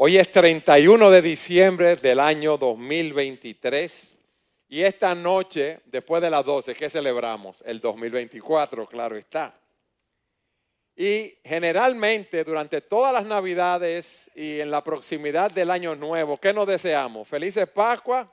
Hoy 0.00 0.16
es 0.16 0.30
31 0.30 1.10
de 1.10 1.20
diciembre 1.20 1.96
del 1.96 2.20
año 2.20 2.56
2023 2.56 4.16
y 4.68 4.82
esta 4.82 5.12
noche, 5.12 5.80
después 5.86 6.22
de 6.22 6.30
las 6.30 6.44
12, 6.44 6.72
¿qué 6.76 6.88
celebramos? 6.88 7.64
El 7.66 7.80
2024, 7.80 8.86
claro 8.86 9.16
está. 9.16 9.58
Y 10.94 11.34
generalmente 11.42 12.44
durante 12.44 12.80
todas 12.80 13.12
las 13.12 13.26
navidades 13.26 14.30
y 14.36 14.60
en 14.60 14.70
la 14.70 14.84
proximidad 14.84 15.50
del 15.50 15.68
año 15.68 15.96
nuevo, 15.96 16.38
¿qué 16.38 16.52
nos 16.52 16.68
deseamos? 16.68 17.26
Felices 17.26 17.68
Pascua 17.68 18.32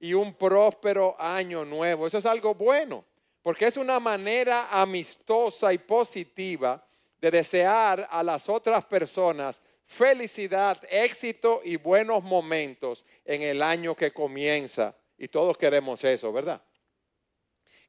y 0.00 0.12
un 0.12 0.34
próspero 0.34 1.14
año 1.20 1.64
nuevo. 1.64 2.08
Eso 2.08 2.18
es 2.18 2.26
algo 2.26 2.52
bueno, 2.56 3.04
porque 3.42 3.66
es 3.66 3.76
una 3.76 4.00
manera 4.00 4.70
amistosa 4.72 5.72
y 5.72 5.78
positiva 5.78 6.84
de 7.20 7.30
desear 7.30 8.08
a 8.10 8.24
las 8.24 8.48
otras 8.48 8.84
personas 8.84 9.62
felicidad, 9.86 10.78
éxito 10.90 11.62
y 11.64 11.76
buenos 11.76 12.22
momentos 12.22 13.04
en 13.24 13.42
el 13.42 13.62
año 13.62 13.94
que 13.94 14.12
comienza. 14.12 14.94
Y 15.16 15.28
todos 15.28 15.56
queremos 15.56 16.04
eso, 16.04 16.32
¿verdad? 16.32 16.60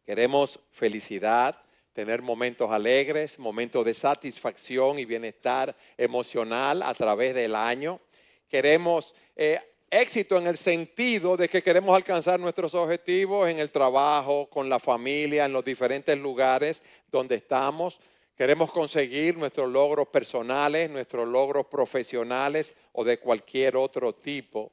Queremos 0.06 0.60
felicidad, 0.72 1.60
tener 1.92 2.22
momentos 2.22 2.72
alegres, 2.72 3.40
momentos 3.40 3.84
de 3.84 3.94
satisfacción 3.94 5.00
y 5.00 5.06
bienestar 5.06 5.76
emocional 5.98 6.84
a 6.84 6.94
través 6.94 7.36
del 7.36 7.56
año. 7.56 8.00
Queremos 8.48 9.14
eh, 9.36 9.60
éxito 9.90 10.38
en 10.38 10.48
el 10.48 10.56
sentido 10.56 11.36
de 11.36 11.50
que 11.50 11.64
queremos 11.64 11.96
alcanzar 11.96 12.40
nuestros 12.40 12.76
objetivos 12.76 13.50
en 13.50 13.60
el 13.60 13.72
trabajo, 13.72 14.48
con 14.50 14.70
la 14.70 14.80
familia, 14.80 15.46
en 15.46 15.54
los 15.54 15.66
diferentes 15.66 16.18
lugares 16.18 16.84
donde 17.12 17.36
estamos. 17.36 18.00
Queremos 18.38 18.72
conseguir 18.72 19.36
nuestros 19.36 19.68
logros 19.68 20.10
personales, 20.10 20.92
nuestros 20.92 21.28
logros 21.28 21.66
profesionales 21.66 22.76
o 22.92 23.04
de 23.04 23.18
cualquier 23.18 23.76
otro 23.76 24.14
tipo. 24.14 24.72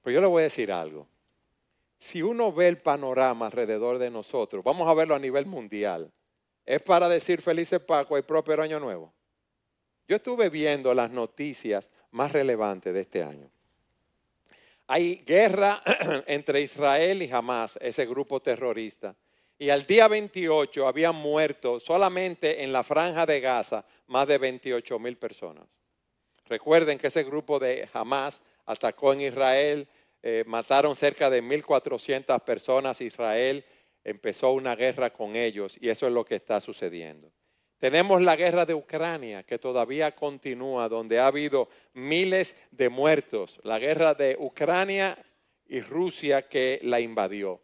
Pero 0.00 0.14
yo 0.14 0.20
le 0.20 0.28
voy 0.28 0.40
a 0.42 0.44
decir 0.44 0.70
algo. 0.70 1.08
Si 1.98 2.22
uno 2.22 2.52
ve 2.52 2.68
el 2.68 2.78
panorama 2.78 3.46
alrededor 3.46 3.98
de 3.98 4.10
nosotros, 4.10 4.62
vamos 4.62 4.86
a 4.86 4.94
verlo 4.94 5.16
a 5.16 5.18
nivel 5.18 5.46
mundial, 5.46 6.12
es 6.64 6.80
para 6.82 7.08
decir 7.08 7.42
felices 7.42 7.80
Paco 7.80 8.16
y 8.16 8.22
próspero 8.22 8.62
año 8.62 8.78
nuevo. 8.78 9.12
Yo 10.06 10.14
estuve 10.14 10.48
viendo 10.48 10.94
las 10.94 11.10
noticias 11.10 11.90
más 12.12 12.30
relevantes 12.30 12.94
de 12.94 13.00
este 13.00 13.24
año. 13.24 13.50
Hay 14.86 15.16
guerra 15.26 15.82
entre 16.28 16.60
Israel 16.60 17.22
y 17.22 17.32
Hamas, 17.32 17.76
ese 17.82 18.06
grupo 18.06 18.40
terrorista. 18.40 19.16
Y 19.58 19.70
al 19.70 19.86
día 19.86 20.06
28 20.06 20.86
habían 20.86 21.16
muerto 21.16 21.80
solamente 21.80 22.62
en 22.62 22.72
la 22.72 22.82
franja 22.82 23.24
de 23.24 23.40
Gaza 23.40 23.84
más 24.06 24.28
de 24.28 24.36
28 24.36 24.98
mil 24.98 25.16
personas. 25.16 25.64
Recuerden 26.44 26.98
que 26.98 27.06
ese 27.06 27.24
grupo 27.24 27.58
de 27.58 27.88
Hamas 27.92 28.42
atacó 28.66 29.12
en 29.12 29.22
Israel, 29.22 29.88
eh, 30.22 30.44
mataron 30.46 30.94
cerca 30.94 31.30
de 31.30 31.42
1.400 31.42 32.38
personas. 32.44 33.00
Israel 33.00 33.64
empezó 34.04 34.52
una 34.52 34.76
guerra 34.76 35.10
con 35.10 35.36
ellos 35.36 35.76
y 35.80 35.88
eso 35.88 36.06
es 36.06 36.12
lo 36.12 36.24
que 36.24 36.36
está 36.36 36.60
sucediendo. 36.60 37.32
Tenemos 37.78 38.22
la 38.22 38.36
guerra 38.36 38.64
de 38.64 38.74
Ucrania 38.74 39.42
que 39.42 39.58
todavía 39.58 40.12
continúa, 40.12 40.88
donde 40.88 41.18
ha 41.18 41.26
habido 41.26 41.68
miles 41.92 42.56
de 42.70 42.88
muertos. 42.88 43.58
La 43.64 43.78
guerra 43.78 44.14
de 44.14 44.36
Ucrania 44.38 45.18
y 45.66 45.80
Rusia 45.80 46.48
que 46.48 46.80
la 46.82 47.00
invadió. 47.00 47.60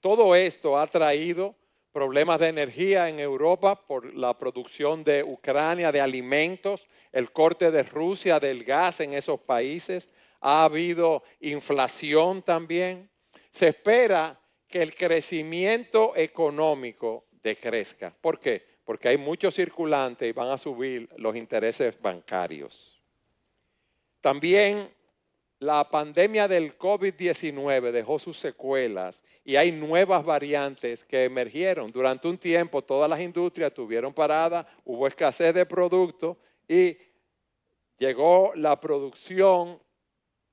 Todo 0.00 0.34
esto 0.34 0.78
ha 0.78 0.86
traído 0.86 1.54
problemas 1.92 2.38
de 2.40 2.48
energía 2.48 3.08
en 3.08 3.20
Europa 3.20 3.86
por 3.86 4.14
la 4.14 4.36
producción 4.36 5.02
de 5.02 5.24
Ucrania, 5.24 5.90
de 5.90 6.00
alimentos, 6.00 6.88
el 7.10 7.32
corte 7.32 7.70
de 7.70 7.82
Rusia 7.82 8.38
del 8.38 8.64
gas 8.64 9.00
en 9.00 9.14
esos 9.14 9.40
países. 9.40 10.10
Ha 10.40 10.64
habido 10.64 11.22
inflación 11.40 12.42
también. 12.42 13.08
Se 13.50 13.68
espera 13.68 14.38
que 14.68 14.82
el 14.82 14.94
crecimiento 14.94 16.12
económico 16.16 17.24
decrezca. 17.42 18.14
¿Por 18.20 18.38
qué? 18.38 18.62
Porque 18.84 19.08
hay 19.08 19.16
mucho 19.16 19.50
circulante 19.50 20.28
y 20.28 20.32
van 20.32 20.50
a 20.50 20.58
subir 20.58 21.08
los 21.16 21.34
intereses 21.34 21.98
bancarios. 22.00 23.00
También 24.20 24.90
la 25.66 25.82
pandemia 25.90 26.46
del 26.46 26.78
COVID-19 26.78 27.90
dejó 27.90 28.20
sus 28.20 28.38
secuelas 28.38 29.24
y 29.44 29.56
hay 29.56 29.72
nuevas 29.72 30.24
variantes 30.24 31.04
que 31.04 31.24
emergieron. 31.24 31.90
Durante 31.90 32.28
un 32.28 32.38
tiempo 32.38 32.82
todas 32.82 33.10
las 33.10 33.20
industrias 33.20 33.72
estuvieron 33.72 34.14
paradas, 34.14 34.64
hubo 34.84 35.08
escasez 35.08 35.52
de 35.52 35.66
productos 35.66 36.36
y 36.68 36.96
llegó 37.98 38.52
la 38.54 38.80
producción 38.80 39.82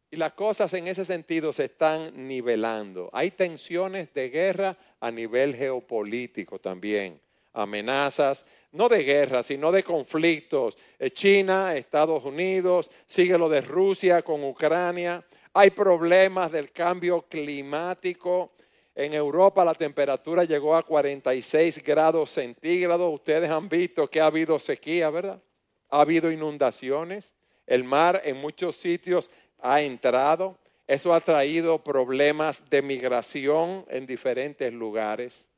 y 0.09 0.15
las 0.15 0.33
cosas 0.33 0.73
en 0.73 0.87
ese 0.87 1.05
sentido 1.05 1.53
se 1.53 1.65
están 1.65 2.27
nivelando. 2.27 3.11
Hay 3.13 3.29
tensiones 3.29 4.11
de 4.15 4.29
guerra 4.29 4.75
a 4.99 5.11
nivel 5.11 5.55
geopolítico 5.55 6.57
también 6.57 7.21
amenazas, 7.53 8.45
no 8.71 8.89
de 8.89 9.03
guerra, 9.03 9.43
sino 9.43 9.71
de 9.71 9.83
conflictos. 9.83 10.77
Eh, 10.99 11.11
China, 11.11 11.75
Estados 11.75 12.23
Unidos, 12.25 12.89
sigue 13.05 13.37
lo 13.37 13.47
de 13.47 13.61
Rusia 13.61 14.21
con 14.23 14.43
Ucrania. 14.43 15.23
Hay 15.53 15.69
problemas 15.69 16.51
del 16.51 16.71
cambio 16.71 17.21
climático. 17.21 18.51
En 18.95 19.13
Europa 19.13 19.63
la 19.63 19.75
temperatura 19.75 20.43
llegó 20.43 20.75
a 20.75 20.83
46 20.83 21.83
grados 21.83 22.31
centígrados. 22.31 23.13
Ustedes 23.13 23.49
han 23.49 23.69
visto 23.69 24.09
que 24.09 24.19
ha 24.19 24.25
habido 24.25 24.57
sequía, 24.57 25.09
¿verdad? 25.09 25.41
Ha 25.89 26.01
habido 26.01 26.31
inundaciones. 26.31 27.35
El 27.67 27.83
mar 27.83 28.21
en 28.25 28.37
muchos 28.41 28.75
sitios 28.75 29.29
ha 29.61 29.81
entrado. 29.81 30.57
Eso 30.87 31.13
ha 31.13 31.21
traído 31.21 31.83
problemas 31.83 32.69
de 32.69 32.81
migración 32.81 33.85
en 33.89 34.05
diferentes 34.05 34.73
lugares 34.73 35.52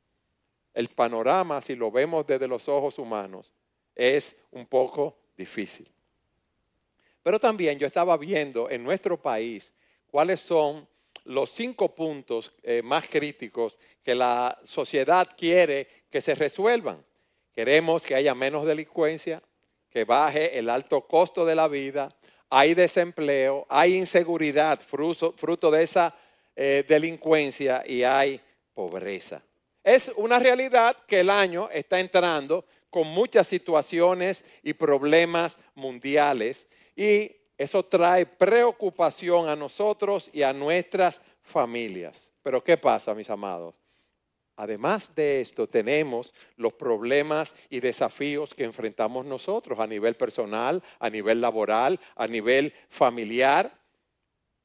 el 0.75 0.89
panorama, 0.89 1.61
si 1.61 1.75
lo 1.75 1.89
vemos 1.89 2.27
desde 2.27 2.47
los 2.47 2.67
ojos 2.67 2.99
humanos, 2.99 3.53
es 3.95 4.35
un 4.51 4.65
poco 4.67 5.17
difícil. 5.37 5.89
Pero 7.23 7.39
también 7.39 7.79
yo 7.79 7.87
estaba 7.87 8.17
viendo 8.17 8.69
en 8.69 8.83
nuestro 8.83 9.19
país 9.19 9.73
cuáles 10.11 10.41
son 10.41 10.87
los 11.23 11.49
cinco 11.49 11.95
puntos 11.95 12.51
eh, 12.61 12.81
más 12.83 13.07
críticos 13.07 13.79
que 14.03 14.13
la 14.13 14.59
sociedad 14.63 15.27
quiere 15.35 15.87
que 16.11 16.21
se 16.21 16.35
resuelvan. 16.35 17.03
Queremos 17.53 18.05
que 18.05 18.13
haya 18.13 18.35
menos 18.35 18.65
delincuencia, 18.65 19.41
que 19.89 20.03
baje 20.03 20.59
el 20.59 20.69
alto 20.69 21.07
costo 21.07 21.45
de 21.45 21.55
la 21.55 21.69
vida, 21.69 22.13
hay 22.49 22.73
desempleo, 22.73 23.65
hay 23.69 23.95
inseguridad 23.95 24.79
fruto, 24.79 25.71
de 25.71 25.83
esa 25.83 26.13
eh, 26.55 26.83
delincuencia 26.87 27.81
y 27.87 28.03
hay 28.03 28.39
pobreza. 28.73 29.41
Es 29.85 30.11
una 30.15 30.39
realidad 30.39 30.97
que 31.05 31.19
el 31.19 31.29
año 31.29 31.69
está 31.69 31.99
entrando 31.99 32.65
con 32.89 33.07
muchas 33.07 33.45
situaciones 33.45 34.43
y 34.63 34.73
problemas 34.73 35.59
mundiales 35.75 36.67
y 36.95 37.31
eso 37.55 37.83
trae 37.83 38.25
preocupación 38.25 39.47
a 39.47 39.55
nosotros 39.55 40.31
y 40.33 40.41
a 40.41 40.53
nuestras 40.53 41.21
familias. 41.43 42.31
Pero 42.41 42.63
¿qué 42.63 42.77
pasa, 42.77 43.13
mis 43.13 43.29
amados? 43.29 43.75
Además 44.55 45.13
de 45.13 45.41
esto, 45.41 45.67
tenemos 45.67 46.33
los 46.55 46.73
problemas 46.73 47.55
y 47.69 47.79
desafíos 47.79 48.55
que 48.55 48.63
enfrentamos 48.63 49.23
nosotros 49.27 49.79
a 49.79 49.85
nivel 49.85 50.15
personal, 50.15 50.81
a 50.97 51.11
nivel 51.11 51.41
laboral, 51.41 51.99
a 52.15 52.25
nivel 52.25 52.73
familiar, 52.89 53.71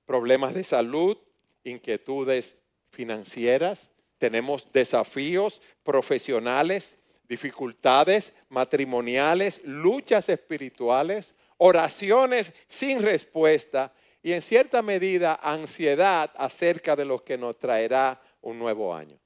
problemas 0.06 0.54
de 0.54 0.64
salud, 0.64 1.18
inquietudes 1.62 2.56
financieras, 2.88 3.92
tenemos 4.20 4.70
desafíos 4.70 5.62
profesionales, 5.82 6.98
dificultades 7.26 8.34
matrimoniales, 8.50 9.62
luchas 9.64 10.28
espirituales, 10.28 11.34
oraciones 11.56 12.52
sin 12.68 13.00
respuesta 13.00 13.94
y 14.22 14.32
en 14.32 14.42
cierta 14.42 14.82
medida 14.82 15.40
ansiedad 15.42 16.30
acerca 16.36 16.94
de 16.94 17.06
lo 17.06 17.24
que 17.24 17.38
nos 17.38 17.58
traerá 17.58 18.20
un 18.42 18.58
nuevo 18.58 18.94
año. 18.94 19.18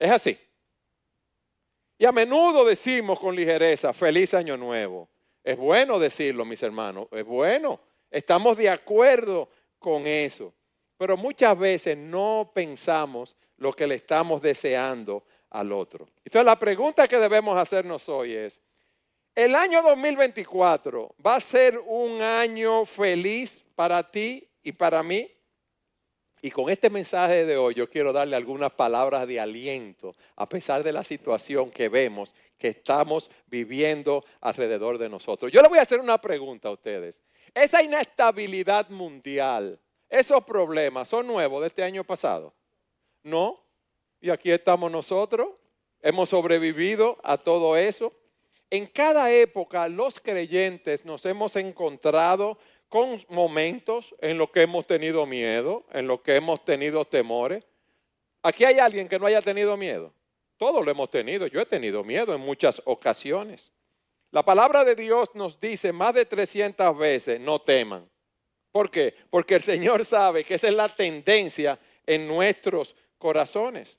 Es 0.00 0.10
así. 0.10 0.36
Y 1.96 2.04
a 2.04 2.10
menudo 2.10 2.64
decimos 2.64 3.20
con 3.20 3.36
ligereza, 3.36 3.92
feliz 3.92 4.34
año 4.34 4.56
nuevo. 4.56 5.08
Es 5.44 5.56
bueno 5.56 6.00
decirlo, 6.00 6.44
mis 6.44 6.64
hermanos, 6.64 7.06
es 7.12 7.24
bueno. 7.24 7.80
Estamos 8.10 8.56
de 8.56 8.68
acuerdo 8.68 9.48
con 9.78 10.08
eso. 10.08 10.52
Pero 10.98 11.16
muchas 11.16 11.58
veces 11.58 11.96
no 11.96 12.50
pensamos 12.52 13.36
lo 13.56 13.72
que 13.72 13.86
le 13.86 13.94
estamos 13.94 14.42
deseando 14.42 15.24
al 15.50 15.72
otro. 15.72 16.08
Entonces 16.24 16.44
la 16.44 16.58
pregunta 16.58 17.08
que 17.08 17.16
debemos 17.16 17.56
hacernos 17.56 18.08
hoy 18.08 18.34
es, 18.34 18.60
¿el 19.34 19.54
año 19.54 19.82
2024 19.82 21.14
va 21.24 21.36
a 21.36 21.40
ser 21.40 21.78
un 21.78 22.20
año 22.20 22.84
feliz 22.84 23.64
para 23.74 24.02
ti 24.02 24.46
y 24.62 24.72
para 24.72 25.02
mí? 25.02 25.30
Y 26.40 26.50
con 26.50 26.70
este 26.70 26.88
mensaje 26.88 27.44
de 27.44 27.56
hoy 27.56 27.74
yo 27.74 27.88
quiero 27.88 28.12
darle 28.12 28.36
algunas 28.36 28.70
palabras 28.72 29.26
de 29.26 29.40
aliento, 29.40 30.14
a 30.36 30.48
pesar 30.48 30.84
de 30.84 30.92
la 30.92 31.02
situación 31.02 31.70
que 31.70 31.88
vemos 31.88 32.32
que 32.58 32.68
estamos 32.68 33.30
viviendo 33.46 34.24
alrededor 34.40 34.98
de 34.98 35.08
nosotros. 35.08 35.50
Yo 35.50 35.62
le 35.62 35.68
voy 35.68 35.78
a 35.78 35.82
hacer 35.82 36.00
una 36.00 36.20
pregunta 36.20 36.68
a 36.68 36.72
ustedes. 36.72 37.22
Esa 37.54 37.82
inestabilidad 37.82 38.88
mundial, 38.90 39.78
esos 40.08 40.42
problemas, 40.44 41.08
¿son 41.08 41.26
nuevos 41.26 41.60
de 41.60 41.66
este 41.66 41.82
año 41.82 42.04
pasado? 42.04 42.54
No. 43.22 43.62
Y 44.20 44.30
aquí 44.30 44.50
estamos 44.50 44.90
nosotros. 44.90 45.50
Hemos 46.00 46.30
sobrevivido 46.30 47.18
a 47.22 47.36
todo 47.36 47.76
eso. 47.76 48.12
En 48.70 48.86
cada 48.86 49.32
época 49.32 49.88
los 49.88 50.20
creyentes 50.20 51.04
nos 51.04 51.24
hemos 51.26 51.56
encontrado 51.56 52.58
con 52.88 53.22
momentos 53.28 54.14
en 54.20 54.38
los 54.38 54.50
que 54.50 54.62
hemos 54.62 54.86
tenido 54.86 55.26
miedo, 55.26 55.84
en 55.92 56.06
los 56.06 56.20
que 56.22 56.36
hemos 56.36 56.64
tenido 56.64 57.04
temores. 57.04 57.64
Aquí 58.42 58.64
hay 58.64 58.78
alguien 58.78 59.08
que 59.08 59.18
no 59.18 59.26
haya 59.26 59.42
tenido 59.42 59.76
miedo. 59.76 60.12
Todos 60.56 60.84
lo 60.84 60.90
hemos 60.90 61.10
tenido. 61.10 61.46
Yo 61.46 61.60
he 61.60 61.66
tenido 61.66 62.02
miedo 62.02 62.34
en 62.34 62.40
muchas 62.40 62.80
ocasiones. 62.84 63.72
La 64.30 64.44
palabra 64.44 64.84
de 64.84 64.94
Dios 64.94 65.30
nos 65.34 65.58
dice 65.58 65.92
más 65.92 66.14
de 66.14 66.24
300 66.24 66.96
veces, 66.98 67.40
no 67.40 67.58
teman. 67.60 68.08
¿Por 68.72 68.90
qué? 68.90 69.14
Porque 69.30 69.56
el 69.56 69.62
Señor 69.62 70.04
sabe 70.04 70.44
que 70.44 70.54
esa 70.54 70.68
es 70.68 70.74
la 70.74 70.88
tendencia 70.88 71.78
en 72.06 72.26
nuestros 72.26 72.94
corazones. 73.18 73.98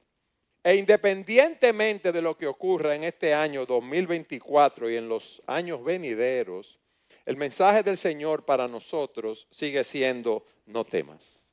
E 0.63 0.75
independientemente 0.75 2.12
de 2.12 2.21
lo 2.21 2.36
que 2.36 2.48
ocurra 2.48 2.95
en 2.95 3.06
este 3.06 3.33
año 3.33 3.66
2024 3.66 4.89
y 4.89 4.98
en 4.98 5.07
los 5.07 5.42
años 5.48 5.83
venideros, 5.83 6.80
el 7.25 7.38
mensaje 7.38 7.83
del 7.83 7.98
Señor 7.98 8.44
para 8.44 8.68
nosotros 8.68 9.48
sigue 9.50 9.83
siendo 9.83 10.45
no 10.66 10.83
temas. 10.83 11.45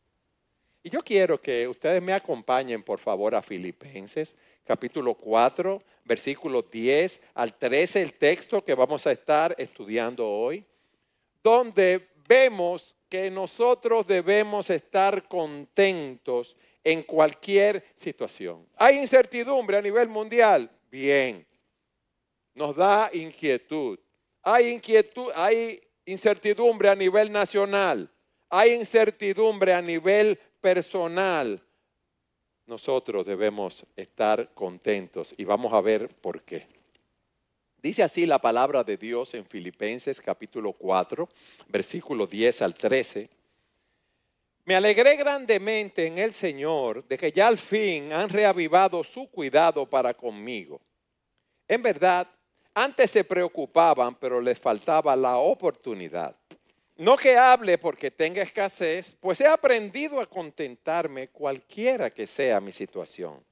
Y 0.83 0.91
yo 0.91 1.03
quiero 1.03 1.41
que 1.41 1.67
ustedes 1.67 2.01
me 2.03 2.13
acompañen, 2.13 2.83
por 2.83 2.99
favor, 2.99 3.35
a 3.35 3.43
Filipenses, 3.43 4.37
capítulo 4.65 5.15
4, 5.15 5.83
versículo 6.05 6.63
10 6.63 7.23
al 7.35 7.55
13, 7.59 8.03
el 8.03 8.15
texto 8.15 8.65
que 8.65 8.75
vamos 8.75 9.07
a 9.07 9.13
estar 9.13 9.55
estudiando 9.59 10.29
hoy, 10.29 10.65
donde 11.43 12.07
vemos 12.27 12.97
que 13.09 13.31
nosotros 13.31 14.07
debemos 14.07 14.71
estar 14.71 15.29
contentos 15.29 16.57
en 16.83 17.03
cualquier 17.03 17.85
situación. 17.95 18.67
¿Hay 18.77 18.99
incertidumbre 18.99 19.77
a 19.77 19.83
nivel 19.83 20.09
mundial? 20.09 20.71
Bien. 20.91 21.47
Nos 22.55 22.75
da 22.77 23.11
inquietud. 23.13 23.99
Hay 24.43 24.69
inquietud, 24.69 25.31
hay 25.35 25.81
incertidumbre 26.05 26.89
a 26.89 26.95
nivel 26.95 27.33
nacional, 27.33 28.09
hay 28.49 28.75
incertidumbre 28.75 29.75
a 29.75 29.83
nivel 29.83 30.39
personal. 30.61 31.61
Nosotros 32.65 33.27
debemos 33.27 33.85
estar 33.97 34.55
contentos 34.55 35.35
y 35.37 35.45
vamos 35.45 35.73
a 35.73 35.81
ver 35.81 36.09
por 36.09 36.43
qué. 36.43 36.65
Dice 37.87 38.03
así 38.03 38.27
la 38.27 38.41
palabra 38.41 38.83
de 38.83 38.97
Dios 38.97 39.33
en 39.35 39.47
Filipenses 39.47 40.21
capítulo 40.21 40.73
4, 40.73 41.29
versículo 41.69 42.27
10 42.27 42.63
al 42.63 42.75
13. 42.75 43.31
Me 44.65 44.75
alegré 44.75 45.15
grandemente 45.15 46.05
en 46.05 46.19
el 46.19 46.33
Señor 46.33 47.07
de 47.07 47.17
que 47.17 47.31
ya 47.31 47.47
al 47.47 47.59
fin 47.59 48.13
han 48.13 48.29
reavivado 48.29 49.05
su 49.05 49.31
cuidado 49.31 49.89
para 49.89 50.15
conmigo. 50.15 50.81
En 51.69 51.81
verdad, 51.81 52.27
antes 52.75 53.09
se 53.09 53.23
preocupaban, 53.23 54.17
pero 54.17 54.41
les 54.41 54.59
faltaba 54.59 55.15
la 55.15 55.37
oportunidad. 55.37 56.35
No 56.97 57.17
que 57.17 57.37
hable 57.37 57.79
porque 57.79 58.11
tenga 58.11 58.43
escasez, 58.43 59.17
pues 59.21 59.41
he 59.41 59.47
aprendido 59.47 60.21
a 60.21 60.27
contentarme 60.27 61.29
cualquiera 61.29 62.13
que 62.13 62.27
sea 62.27 62.61
mi 62.61 62.73
situación. 62.73 63.45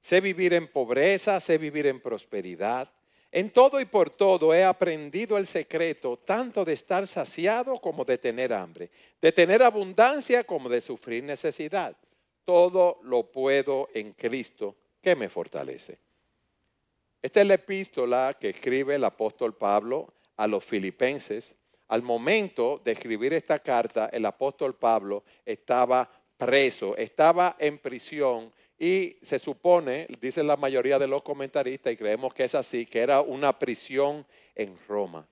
Sé 0.00 0.20
vivir 0.20 0.54
en 0.54 0.68
pobreza, 0.68 1.40
sé 1.40 1.58
vivir 1.58 1.88
en 1.88 1.98
prosperidad. 1.98 2.88
En 3.30 3.50
todo 3.50 3.80
y 3.80 3.84
por 3.84 4.08
todo 4.08 4.54
he 4.54 4.64
aprendido 4.64 5.36
el 5.36 5.46
secreto 5.46 6.16
tanto 6.18 6.64
de 6.64 6.72
estar 6.72 7.06
saciado 7.06 7.78
como 7.78 8.04
de 8.04 8.16
tener 8.16 8.52
hambre, 8.52 8.90
de 9.20 9.32
tener 9.32 9.62
abundancia 9.62 10.44
como 10.44 10.68
de 10.68 10.80
sufrir 10.80 11.22
necesidad. 11.24 11.94
Todo 12.44 12.98
lo 13.02 13.30
puedo 13.30 13.88
en 13.92 14.12
Cristo 14.12 14.76
que 15.02 15.14
me 15.14 15.28
fortalece. 15.28 15.98
Esta 17.20 17.40
es 17.42 17.46
la 17.46 17.54
epístola 17.54 18.34
que 18.40 18.48
escribe 18.48 18.94
el 18.94 19.04
apóstol 19.04 19.54
Pablo 19.54 20.14
a 20.36 20.46
los 20.46 20.64
filipenses. 20.64 21.56
Al 21.88 22.02
momento 22.02 22.80
de 22.82 22.92
escribir 22.92 23.34
esta 23.34 23.58
carta, 23.58 24.08
el 24.12 24.24
apóstol 24.24 24.74
Pablo 24.76 25.24
estaba 25.44 26.10
preso, 26.38 26.96
estaba 26.96 27.56
en 27.58 27.78
prisión 27.78 28.52
y 28.78 29.16
se 29.22 29.38
supone, 29.38 30.06
dicen 30.20 30.46
la 30.46 30.56
mayoría 30.56 30.98
de 30.98 31.08
los 31.08 31.22
comentaristas, 31.22 31.92
y 31.92 31.96
creemos 31.96 32.32
que 32.32 32.44
es 32.44 32.54
así, 32.54 32.86
que 32.86 33.00
era 33.00 33.20
una 33.20 33.58
prisión 33.58 34.24
en 34.54 34.76
Roma. 34.86 35.26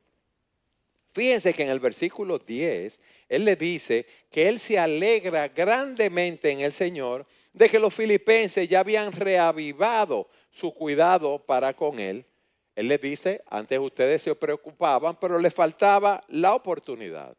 Fíjense 1.12 1.54
que 1.54 1.62
en 1.62 1.70
el 1.70 1.80
versículo 1.80 2.38
10, 2.38 3.00
él 3.28 3.44
le 3.44 3.56
dice 3.56 4.04
que 4.30 4.48
él 4.48 4.58
se 4.58 4.78
alegra 4.78 5.48
grandemente 5.48 6.50
en 6.50 6.60
el 6.60 6.72
Señor 6.72 7.24
de 7.54 7.70
que 7.70 7.78
los 7.78 7.94
filipenses 7.94 8.68
ya 8.68 8.80
habían 8.80 9.12
reavivado 9.12 10.28
su 10.50 10.74
cuidado 10.74 11.38
para 11.38 11.74
con 11.74 11.98
él. 12.00 12.26
Él 12.74 12.88
les 12.88 13.00
dice, 13.00 13.42
antes 13.48 13.78
ustedes 13.78 14.20
se 14.20 14.34
preocupaban, 14.34 15.16
pero 15.18 15.38
les 15.38 15.54
faltaba 15.54 16.22
la 16.28 16.54
oportunidad. 16.54 17.34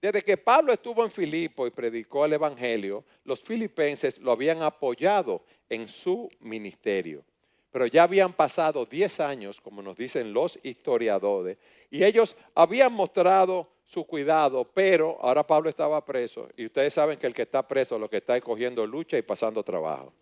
Desde 0.00 0.22
que 0.22 0.36
Pablo 0.36 0.72
estuvo 0.72 1.04
en 1.04 1.10
Filipo 1.10 1.66
y 1.66 1.70
predicó 1.70 2.24
el 2.24 2.34
Evangelio, 2.34 3.04
los 3.24 3.42
filipenses 3.42 4.18
lo 4.18 4.32
habían 4.32 4.62
apoyado 4.62 5.42
en 5.68 5.88
su 5.88 6.28
ministerio. 6.40 7.24
Pero 7.70 7.86
ya 7.86 8.04
habían 8.04 8.32
pasado 8.32 8.86
10 8.86 9.20
años, 9.20 9.60
como 9.60 9.82
nos 9.82 9.96
dicen 9.96 10.32
los 10.32 10.58
historiadores, 10.62 11.58
y 11.90 12.04
ellos 12.04 12.36
habían 12.54 12.92
mostrado 12.92 13.68
su 13.84 14.04
cuidado, 14.04 14.64
pero 14.64 15.16
ahora 15.20 15.46
Pablo 15.46 15.68
estaba 15.68 16.04
preso, 16.04 16.48
y 16.56 16.66
ustedes 16.66 16.92
saben 16.94 17.18
que 17.18 17.26
el 17.26 17.34
que 17.34 17.42
está 17.42 17.66
preso 17.66 17.98
lo 17.98 18.10
que 18.10 18.16
está 18.18 18.36
es 18.36 18.42
cogiendo 18.42 18.86
lucha 18.86 19.16
y 19.16 19.22
pasando 19.22 19.62
trabajo. 19.62 20.12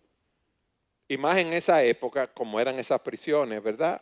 Y 1.07 1.17
más 1.17 1.37
en 1.37 1.53
esa 1.53 1.83
época, 1.83 2.27
como 2.27 2.59
eran 2.59 2.79
esas 2.79 3.01
prisiones, 3.01 3.61
¿verdad? 3.61 4.01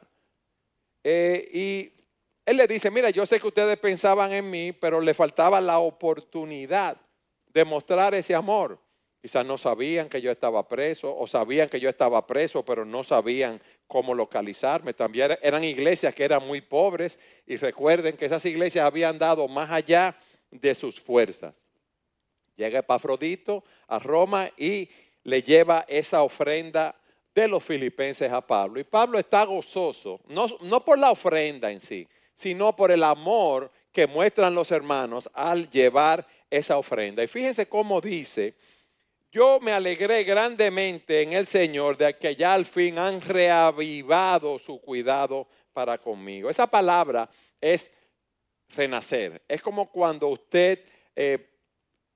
Eh, 1.04 1.50
y 1.54 2.03
él 2.46 2.58
le 2.58 2.68
dice, 2.68 2.92
mira, 2.92 3.10
yo 3.10 3.26
sé 3.26 3.40
que 3.40 3.48
ustedes 3.48 3.78
pensaban 3.78 4.34
en 4.34 4.50
mí, 4.50 4.74
pero 4.74 5.00
le 5.00 5.14
faltaba 5.14 5.62
la 5.62 5.80
oportunidad 5.80 6.98
de 7.48 7.64
mostrar 7.64 8.14
ese 8.14 8.36
amor. 8.36 8.80
Quizás 9.22 9.46
no 9.46 9.58
sabían 9.58 10.10
que 10.10 10.22
yo 10.22 10.30
estaba 10.30 10.68
preso 10.68 11.16
o 11.18 11.26
sabían 11.28 11.70
que 11.70 11.80
yo 11.80 11.88
estaba 11.88 12.28
preso, 12.28 12.66
pero 12.66 12.84
no 12.84 13.06
sabían 13.06 13.62
cómo 13.88 14.14
localizarme. 14.14 14.94
También 14.94 15.38
eran 15.42 15.64
iglesias 15.64 16.14
que 16.14 16.26
eran 16.26 16.46
muy 16.46 16.60
pobres 16.60 17.18
y 17.48 17.56
recuerden 17.56 18.18
que 18.18 18.26
esas 18.26 18.46
iglesias 18.46 18.86
habían 18.86 19.18
dado 19.18 19.48
más 19.48 19.72
allá 19.72 20.18
de 20.52 20.76
sus 20.76 21.00
fuerzas. 21.00 21.64
Llega 22.58 22.80
Epafrodito 22.80 23.64
a 23.88 23.98
Roma 24.00 24.52
y 24.58 24.90
le 25.24 25.42
lleva 25.42 25.86
esa 25.88 26.22
ofrenda 26.22 26.94
de 27.34 27.48
los 27.48 27.64
filipenses 27.64 28.30
a 28.30 28.46
Pablo. 28.46 28.80
Y 28.80 28.84
Pablo 28.84 29.18
está 29.18 29.46
gozoso, 29.46 30.20
no, 30.28 30.48
no 30.62 30.84
por 30.84 31.00
la 31.00 31.12
ofrenda 31.12 31.72
en 31.72 31.80
sí, 31.80 32.06
sino 32.44 32.76
por 32.76 32.92
el 32.92 33.04
amor 33.04 33.72
que 33.94 34.06
muestran 34.06 34.54
los 34.54 34.70
hermanos 34.72 35.30
al 35.34 35.70
llevar 35.70 36.28
esa 36.50 36.78
ofrenda. 36.78 37.24
Y 37.24 37.28
fíjense 37.28 37.70
cómo 37.70 38.02
dice, 38.02 38.56
yo 39.32 39.62
me 39.62 39.72
alegré 39.72 40.26
grandemente 40.26 41.22
en 41.22 41.32
el 41.32 41.48
Señor 41.48 41.96
de 41.96 42.18
que 42.18 42.36
ya 42.36 42.54
al 42.54 42.66
fin 42.66 42.98
han 42.98 43.22
reavivado 43.22 44.60
su 44.60 44.82
cuidado 44.82 45.48
para 45.72 45.98
conmigo. 45.98 46.50
Esa 46.50 46.68
palabra 46.68 47.30
es 47.62 47.94
renacer. 48.76 49.42
Es 49.48 49.62
como 49.62 49.90
cuando 49.90 50.28
usted 50.28 50.84
eh, 51.16 51.50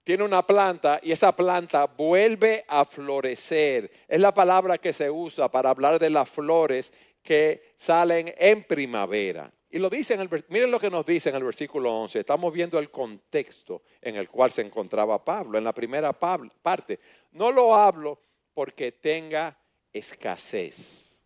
tiene 0.04 0.26
una 0.26 0.46
planta 0.46 1.00
y 1.02 1.14
esa 1.14 1.34
planta 1.34 1.86
vuelve 1.86 2.66
a 2.68 2.84
florecer. 2.84 3.90
Es 4.10 4.20
la 4.20 4.34
palabra 4.34 4.78
que 4.78 4.92
se 4.92 5.10
usa 5.10 5.50
para 5.50 5.70
hablar 5.70 6.00
de 6.00 6.10
las 6.10 6.30
flores 6.30 6.92
que 7.24 7.76
salen 7.78 8.36
en 8.38 8.66
primavera. 8.66 9.54
Y 9.78 9.80
lo 9.80 9.92
dice 9.92 10.16
en 10.16 10.22
el, 10.22 10.30
miren 10.50 10.72
lo 10.72 10.80
que 10.80 10.90
nos 10.90 11.06
dice 11.06 11.30
en 11.30 11.36
el 11.36 11.44
versículo 11.44 11.94
11. 11.94 12.22
Estamos 12.22 12.52
viendo 12.52 12.80
el 12.80 12.90
contexto 12.90 13.84
en 14.02 14.16
el 14.16 14.28
cual 14.28 14.50
se 14.50 14.64
encontraba 14.64 15.24
Pablo, 15.24 15.56
en 15.56 15.64
la 15.64 15.72
primera 15.72 16.12
parte. 16.14 17.00
No 17.34 17.52
lo 17.52 17.76
hablo 17.76 18.20
porque 18.56 18.92
tenga 18.92 19.56
escasez. 19.94 21.22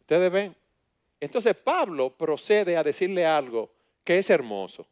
Ustedes 0.00 0.32
ven. 0.32 0.56
Entonces 1.20 1.54
Pablo 1.54 2.16
procede 2.16 2.78
a 2.78 2.82
decirle 2.82 3.26
algo 3.26 3.70
que 4.04 4.16
es 4.16 4.30
hermoso. 4.30 4.86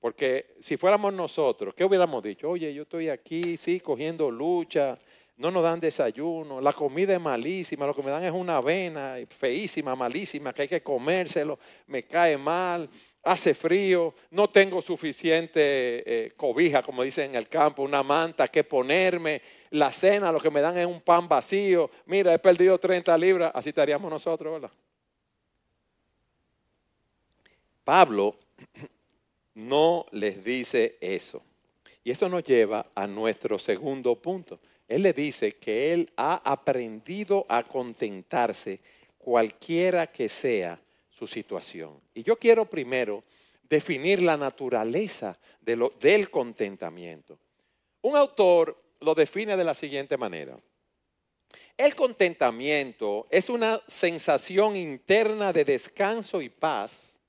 Porque 0.00 0.56
si 0.58 0.76
fuéramos 0.76 1.14
nosotros, 1.14 1.74
¿qué 1.76 1.84
hubiéramos 1.84 2.24
dicho? 2.24 2.50
Oye, 2.50 2.74
yo 2.74 2.82
estoy 2.82 3.08
aquí, 3.08 3.56
sí, 3.56 3.78
cogiendo 3.78 4.32
lucha, 4.32 4.98
no 5.40 5.50
nos 5.50 5.62
dan 5.62 5.80
desayuno, 5.80 6.60
la 6.60 6.74
comida 6.74 7.14
es 7.14 7.20
malísima, 7.20 7.86
lo 7.86 7.94
que 7.94 8.02
me 8.02 8.10
dan 8.10 8.22
es 8.22 8.30
una 8.30 8.58
avena 8.58 9.16
feísima, 9.26 9.96
malísima, 9.96 10.52
que 10.52 10.62
hay 10.62 10.68
que 10.68 10.82
comérselo, 10.82 11.58
me 11.86 12.02
cae 12.02 12.36
mal, 12.36 12.86
hace 13.22 13.54
frío, 13.54 14.14
no 14.32 14.50
tengo 14.50 14.82
suficiente 14.82 15.56
eh, 16.04 16.32
cobija, 16.36 16.82
como 16.82 17.02
dicen 17.02 17.30
en 17.30 17.36
el 17.36 17.48
campo, 17.48 17.82
una 17.82 18.02
manta 18.02 18.48
que 18.48 18.64
ponerme, 18.64 19.40
la 19.70 19.90
cena 19.90 20.30
lo 20.30 20.40
que 20.40 20.50
me 20.50 20.60
dan 20.60 20.76
es 20.76 20.86
un 20.86 21.00
pan 21.00 21.26
vacío, 21.26 21.90
mira, 22.04 22.34
he 22.34 22.38
perdido 22.38 22.76
30 22.76 23.16
libras, 23.16 23.50
así 23.54 23.70
estaríamos 23.70 24.10
nosotros, 24.10 24.52
¿verdad? 24.52 24.70
Pablo 27.82 28.36
no 29.54 30.04
les 30.10 30.44
dice 30.44 30.98
eso. 31.00 31.42
Y 32.04 32.10
eso 32.10 32.28
nos 32.28 32.44
lleva 32.44 32.86
a 32.94 33.06
nuestro 33.06 33.58
segundo 33.58 34.16
punto. 34.16 34.58
Él 34.90 35.04
le 35.04 35.12
dice 35.12 35.52
que 35.52 35.92
él 35.92 36.10
ha 36.16 36.42
aprendido 36.44 37.46
a 37.48 37.62
contentarse 37.62 38.80
cualquiera 39.18 40.08
que 40.08 40.28
sea 40.28 40.80
su 41.08 41.28
situación. 41.28 42.00
Y 42.12 42.24
yo 42.24 42.36
quiero 42.36 42.68
primero 42.68 43.22
definir 43.68 44.20
la 44.20 44.36
naturaleza 44.36 45.38
del 45.60 46.28
contentamiento. 46.28 47.38
Un 48.02 48.16
autor 48.16 48.82
lo 48.98 49.14
define 49.14 49.56
de 49.56 49.62
la 49.62 49.74
siguiente 49.74 50.16
manera. 50.16 50.58
El 51.76 51.94
contentamiento 51.94 53.28
es 53.30 53.48
una 53.48 53.80
sensación 53.86 54.74
interna 54.74 55.52
de 55.52 55.64
descanso 55.64 56.42
y 56.42 56.48
paz 56.48 57.20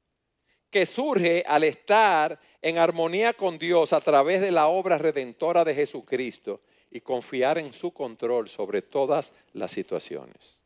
que 0.71 0.87
surge 0.87 1.43
al 1.47 1.63
estar 1.63 2.39
en 2.59 2.79
armonía 2.79 3.33
con 3.33 3.59
Dios 3.59 3.93
a 3.93 4.01
través 4.01 4.41
de 4.41 4.49
la 4.49 4.65
obra 4.65 4.97
redentora 4.97 5.63
de 5.63 5.75
Jesucristo 5.75 6.59
y 6.91 6.99
confiar 7.01 7.57
en 7.57 7.71
su 7.73 7.91
control 7.91 8.49
sobre 8.49 8.81
todas 8.81 9.33
las 9.53 9.71
situaciones. 9.71 10.57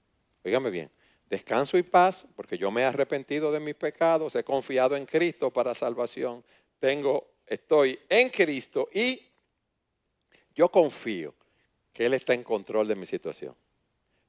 Óigame 0.43 0.71
bien, 0.71 0.91
descanso 1.29 1.77
y 1.77 1.83
paz, 1.83 2.27
porque 2.35 2.57
yo 2.57 2.71
me 2.71 2.81
he 2.81 2.85
arrepentido 2.85 3.51
de 3.51 3.59
mis 3.59 3.75
pecados, 3.75 4.35
he 4.35 4.43
confiado 4.43 4.95
en 4.95 5.05
Cristo 5.05 5.51
para 5.51 5.73
salvación, 5.73 6.43
tengo, 6.79 7.27
estoy 7.45 7.99
en 8.09 8.29
Cristo 8.29 8.89
y 8.91 9.21
yo 10.53 10.69
confío 10.69 11.33
que 11.93 12.05
Él 12.05 12.13
está 12.13 12.33
en 12.33 12.43
control 12.43 12.87
de 12.87 12.95
mi 12.95 13.05
situación. 13.05 13.55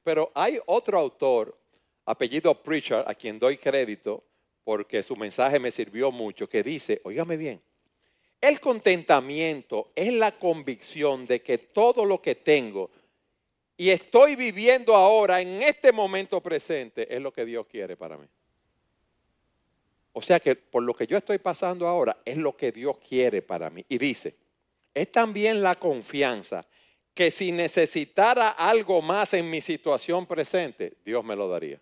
Pero 0.02 0.30
hay 0.34 0.60
otro 0.66 0.98
autor, 0.98 1.56
apellido 2.04 2.62
Preacher, 2.62 3.04
a 3.06 3.14
quien 3.14 3.38
doy 3.38 3.56
crédito, 3.56 4.22
porque 4.62 5.02
su 5.02 5.16
mensaje 5.16 5.58
me 5.58 5.70
sirvió 5.70 6.10
mucho, 6.10 6.48
que 6.48 6.62
dice, 6.62 7.00
óigame 7.04 7.36
bien, 7.36 7.60
el 8.40 8.60
contentamiento 8.60 9.90
es 9.94 10.12
la 10.12 10.32
convicción 10.32 11.26
de 11.26 11.42
que 11.42 11.58
todo 11.58 12.04
lo 12.04 12.20
que 12.20 12.34
tengo 12.34 12.90
y 13.76 13.90
estoy 13.90 14.36
viviendo 14.36 14.94
ahora 14.94 15.40
en 15.40 15.62
este 15.62 15.92
momento 15.92 16.40
presente 16.42 17.14
es 17.14 17.20
lo 17.20 17.32
que 17.32 17.44
Dios 17.44 17.66
quiere 17.66 17.96
para 17.96 18.16
mí. 18.16 18.26
O 20.12 20.22
sea 20.22 20.40
que 20.40 20.56
por 20.56 20.82
lo 20.82 20.94
que 20.94 21.06
yo 21.06 21.18
estoy 21.18 21.38
pasando 21.38 21.86
ahora 21.86 22.16
es 22.24 22.38
lo 22.38 22.56
que 22.56 22.72
Dios 22.72 22.96
quiere 22.98 23.42
para 23.42 23.68
mí. 23.68 23.84
Y 23.86 23.98
dice, 23.98 24.34
es 24.94 25.12
también 25.12 25.62
la 25.62 25.74
confianza 25.74 26.66
que 27.12 27.30
si 27.30 27.52
necesitara 27.52 28.48
algo 28.48 29.02
más 29.02 29.34
en 29.34 29.50
mi 29.50 29.60
situación 29.60 30.26
presente, 30.26 30.94
Dios 31.04 31.22
me 31.22 31.36
lo 31.36 31.48
daría. 31.48 31.78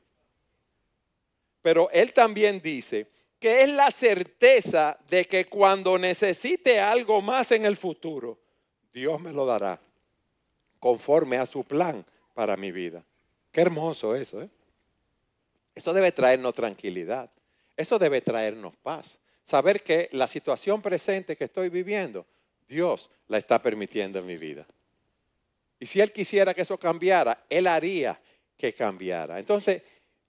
Pero 1.63 1.89
él 1.91 2.13
también 2.13 2.61
dice 2.61 3.07
que 3.39 3.63
es 3.63 3.71
la 3.71 3.91
certeza 3.91 4.99
de 5.09 5.25
que 5.25 5.47
cuando 5.47 5.99
necesite 5.99 6.81
algo 6.81 7.21
más 7.21 7.53
en 7.53 7.65
el 7.65 7.77
futuro, 7.77 8.39
Dios 8.93 9.21
me 9.21 9.33
lo 9.33 9.45
dará 9.45 9.81
conforme 10.79 11.37
a 11.39 11.47
su 11.47 11.65
plan 11.65 12.05
para 12.35 12.57
mi 12.57 12.73
vida. 12.73 13.05
Qué 13.51 13.61
hermoso 13.61 14.15
eso, 14.15 14.43
¿eh? 14.43 14.49
Eso 15.75 15.93
debe 15.93 16.13
traernos 16.13 16.55
tranquilidad. 16.55 17.31
Eso 17.77 17.99
debe 17.99 18.21
traernos 18.21 18.77
paz. 18.77 19.19
Saber 19.43 19.83
que 19.83 20.09
la 20.13 20.29
situación 20.29 20.81
presente 20.81 21.37
que 21.37 21.45
estoy 21.45 21.69
viviendo, 21.69 22.27
Dios 22.69 23.11
la 23.29 23.39
está 23.39 23.61
permitiendo 23.61 24.19
en 24.19 24.27
mi 24.27 24.37
vida. 24.37 24.67
Y 25.81 25.87
si 25.87 26.01
Él 26.01 26.13
quisiera 26.13 26.55
que 26.55 26.63
eso 26.63 26.79
cambiara, 26.79 27.45
Él 27.51 27.67
haría 27.67 28.19
que 28.57 28.73
cambiara. 28.73 29.39
Entonces, 29.39 29.83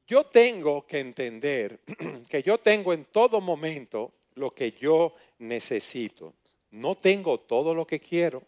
yo 0.08 0.26
tengo 0.26 0.86
que 0.86 1.00
entender 1.00 1.80
que 2.30 2.44
yo 2.44 2.58
tengo 2.60 2.94
en 2.94 3.06
todo 3.06 3.42
momento 3.42 4.12
lo 4.36 4.54
que 4.54 4.72
yo 4.72 5.16
necesito. 5.40 6.34
No 6.72 6.96
tengo 6.96 7.38
todo 7.38 7.74
lo 7.74 7.88
que 7.88 8.00
quiero. 8.00 8.44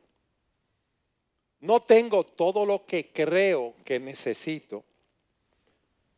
No 1.60 1.82
tengo 1.82 2.24
todo 2.24 2.66
lo 2.66 2.86
que 2.86 3.08
creo 3.12 3.74
que 3.84 4.00
necesito. 4.00 4.84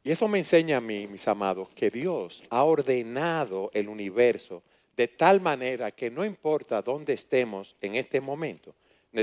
Y 0.03 0.11
eso 0.11 0.27
me 0.27 0.39
enseña 0.39 0.77
a 0.77 0.81
mí, 0.81 1.07
mis 1.07 1.27
amados, 1.27 1.69
que 1.69 1.89
Dios 1.89 2.43
ha 2.49 2.63
ordenado 2.63 3.69
el 3.73 3.87
universo 3.87 4.63
de 4.95 5.07
tal 5.07 5.39
manera 5.39 5.91
que 5.91 6.09
no 6.09 6.25
importa 6.25 6.81
dónde 6.81 7.13
estemos 7.13 7.75
en 7.79 7.95
este 7.95 8.19
momento, 8.19 8.75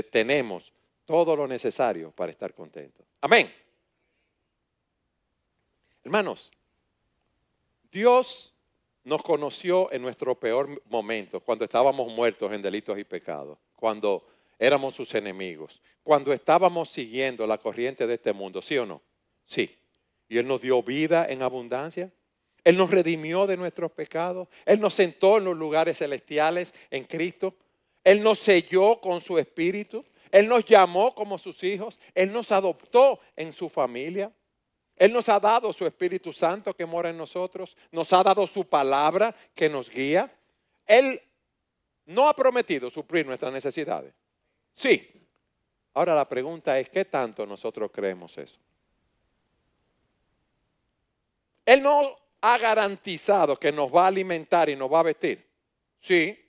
tenemos 0.09 0.73
todo 1.05 1.35
lo 1.35 1.47
necesario 1.47 2.11
para 2.11 2.31
estar 2.31 2.53
contentos. 2.53 3.05
Amén. 3.21 3.47
Hermanos, 6.07 6.49
Dios 7.91 8.53
nos 9.03 9.21
conoció 9.21 9.91
en 9.91 10.01
nuestro 10.01 10.39
peor 10.39 10.81
momento, 10.85 11.41
cuando 11.41 11.65
estábamos 11.65 12.13
muertos 12.13 12.53
en 12.53 12.61
delitos 12.61 12.97
y 12.97 13.03
pecados, 13.03 13.57
cuando 13.75 14.25
éramos 14.57 14.95
sus 14.95 15.13
enemigos, 15.15 15.81
cuando 16.03 16.31
estábamos 16.31 16.87
siguiendo 16.87 17.45
la 17.45 17.57
corriente 17.57 18.07
de 18.07 18.13
este 18.13 18.31
mundo, 18.31 18.61
¿sí 18.61 18.77
o 18.77 18.85
no? 18.85 19.01
Sí. 19.43 19.69
Y 20.29 20.37
Él 20.37 20.47
nos 20.47 20.61
dio 20.61 20.81
vida 20.81 21.25
en 21.27 21.43
abundancia. 21.43 22.09
Él 22.63 22.77
nos 22.77 22.89
redimió 22.89 23.45
de 23.45 23.57
nuestros 23.57 23.91
pecados. 23.91 24.47
Él 24.65 24.79
nos 24.79 24.93
sentó 24.93 25.39
en 25.39 25.43
los 25.43 25.57
lugares 25.57 25.97
celestiales 25.97 26.73
en 26.89 27.03
Cristo. 27.03 27.53
Él 28.05 28.23
nos 28.23 28.39
selló 28.39 29.01
con 29.01 29.19
su 29.19 29.37
espíritu. 29.37 30.05
Él 30.31 30.47
nos 30.47 30.63
llamó 30.63 31.13
como 31.13 31.37
sus 31.37 31.61
hijos. 31.65 31.99
Él 32.15 32.31
nos 32.31 32.53
adoptó 32.53 33.19
en 33.35 33.51
su 33.51 33.67
familia. 33.67 34.31
Él 34.97 35.13
nos 35.13 35.29
ha 35.29 35.39
dado 35.39 35.71
su 35.71 35.85
Espíritu 35.85 36.33
Santo 36.33 36.73
que 36.73 36.85
mora 36.85 37.09
en 37.09 37.17
nosotros, 37.17 37.77
nos 37.91 38.11
ha 38.13 38.23
dado 38.23 38.47
su 38.47 38.67
palabra 38.67 39.33
que 39.53 39.69
nos 39.69 39.89
guía. 39.89 40.31
Él 40.85 41.21
no 42.07 42.27
ha 42.27 42.35
prometido 42.35 42.89
suplir 42.89 43.25
nuestras 43.25 43.53
necesidades. 43.53 44.13
Sí. 44.73 45.11
Ahora 45.93 46.15
la 46.15 46.27
pregunta 46.27 46.79
es, 46.79 46.89
¿qué 46.89 47.05
tanto 47.05 47.45
nosotros 47.45 47.91
creemos 47.93 48.37
eso? 48.37 48.59
Él 51.65 51.83
no 51.83 52.17
ha 52.41 52.57
garantizado 52.57 53.59
que 53.59 53.71
nos 53.71 53.93
va 53.93 54.05
a 54.05 54.07
alimentar 54.07 54.69
y 54.69 54.75
nos 54.75 54.91
va 54.91 55.01
a 55.01 55.03
vestir. 55.03 55.45
Sí. 55.99 56.43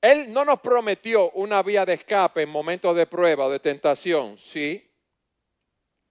Él 0.00 0.32
no 0.32 0.44
nos 0.44 0.60
prometió 0.60 1.30
una 1.32 1.62
vía 1.62 1.84
de 1.84 1.94
escape 1.94 2.42
en 2.42 2.48
momentos 2.48 2.96
de 2.96 3.06
prueba 3.06 3.46
o 3.46 3.50
de 3.50 3.60
tentación. 3.60 4.36
Sí. 4.38 4.89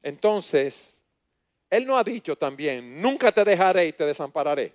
Entonces, 0.04 1.04
Él 1.70 1.86
no 1.86 1.98
ha 1.98 2.04
dicho 2.04 2.36
también, 2.36 3.02
nunca 3.02 3.32
te 3.32 3.44
dejaré 3.44 3.88
y 3.88 3.94
te 3.94 4.06
desampararé. 4.06 4.74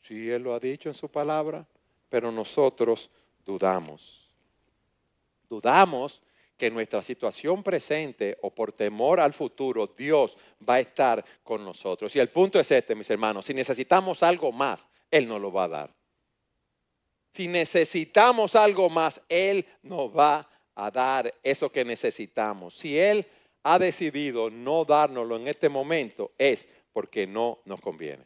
Sí, 0.00 0.30
Él 0.30 0.42
lo 0.42 0.54
ha 0.54 0.60
dicho 0.60 0.88
en 0.88 0.94
su 0.94 1.08
palabra, 1.08 1.66
pero 2.08 2.30
nosotros 2.30 3.10
dudamos. 3.44 4.30
Dudamos 5.48 6.22
que 6.56 6.70
nuestra 6.70 7.02
situación 7.02 7.62
presente 7.62 8.38
o 8.42 8.50
por 8.50 8.72
temor 8.72 9.20
al 9.20 9.34
futuro, 9.34 9.86
Dios 9.86 10.36
va 10.68 10.74
a 10.74 10.80
estar 10.80 11.24
con 11.42 11.64
nosotros. 11.64 12.14
Y 12.16 12.18
el 12.18 12.30
punto 12.30 12.58
es 12.58 12.70
este, 12.70 12.94
mis 12.94 13.10
hermanos, 13.10 13.46
si 13.46 13.54
necesitamos 13.54 14.22
algo 14.22 14.52
más, 14.52 14.88
Él 15.10 15.28
nos 15.28 15.40
lo 15.40 15.52
va 15.52 15.64
a 15.64 15.68
dar. 15.68 15.94
Si 17.32 17.46
necesitamos 17.46 18.56
algo 18.56 18.88
más, 18.88 19.20
Él 19.28 19.66
nos 19.82 20.16
va 20.16 20.48
a 20.74 20.90
dar 20.90 21.32
eso 21.42 21.70
que 21.70 21.84
necesitamos. 21.84 22.74
Si 22.74 22.98
Él 22.98 23.26
ha 23.68 23.80
decidido 23.80 24.48
no 24.48 24.84
dárnoslo 24.84 25.36
en 25.36 25.48
este 25.48 25.68
momento 25.68 26.30
es 26.38 26.68
porque 26.92 27.26
no 27.26 27.58
nos 27.64 27.80
conviene. 27.80 28.22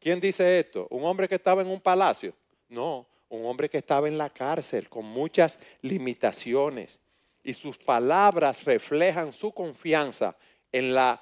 ¿Quién 0.00 0.20
dice 0.20 0.58
esto? 0.58 0.86
¿Un 0.88 1.04
hombre 1.04 1.28
que 1.28 1.34
estaba 1.34 1.60
en 1.60 1.68
un 1.68 1.82
palacio? 1.82 2.32
No, 2.70 3.06
un 3.28 3.44
hombre 3.44 3.68
que 3.68 3.76
estaba 3.76 4.08
en 4.08 4.16
la 4.16 4.30
cárcel 4.30 4.88
con 4.88 5.04
muchas 5.04 5.58
limitaciones. 5.82 6.98
Y 7.42 7.52
sus 7.52 7.76
palabras 7.76 8.64
reflejan 8.64 9.34
su 9.34 9.52
confianza 9.52 10.34
en 10.72 10.94
la 10.94 11.20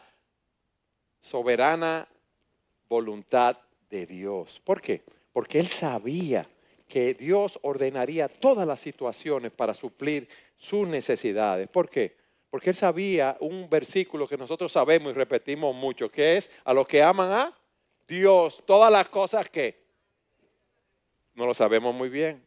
soberana 1.19 2.07
voluntad 2.89 3.59
de 3.91 4.07
Dios. 4.07 4.61
¿Por 4.65 4.81
qué? 4.81 5.03
Porque 5.33 5.59
él 5.59 5.67
sabía 5.67 6.47
que 6.87 7.15
Dios 7.15 7.59
ordenaría 7.63 8.29
todas 8.29 8.69
las 8.69 8.79
situaciones 8.79 9.51
para 9.51 9.75
suplir 9.75 10.29
sus 10.57 10.87
necesidades. 10.87 11.67
¿Por 11.67 11.91
qué? 11.91 12.22
Porque 12.53 12.69
él 12.69 12.77
sabía 12.77 13.35
un 13.41 13.67
versículo 13.71 14.29
que 14.29 14.37
nosotros 14.37 14.71
sabemos 14.71 15.11
y 15.11 15.15
repetimos 15.15 15.75
mucho, 15.75 16.11
que 16.11 16.37
es 16.37 16.51
a 16.65 16.75
los 16.75 16.87
que 16.87 17.03
aman 17.03 17.33
a 17.33 17.59
Dios, 18.07 18.63
todas 18.67 18.93
las 18.93 19.09
cosas 19.09 19.49
que 19.49 19.83
no 21.33 21.47
lo 21.47 21.55
sabemos 21.55 21.95
muy 21.95 22.11
bien. 22.11 22.47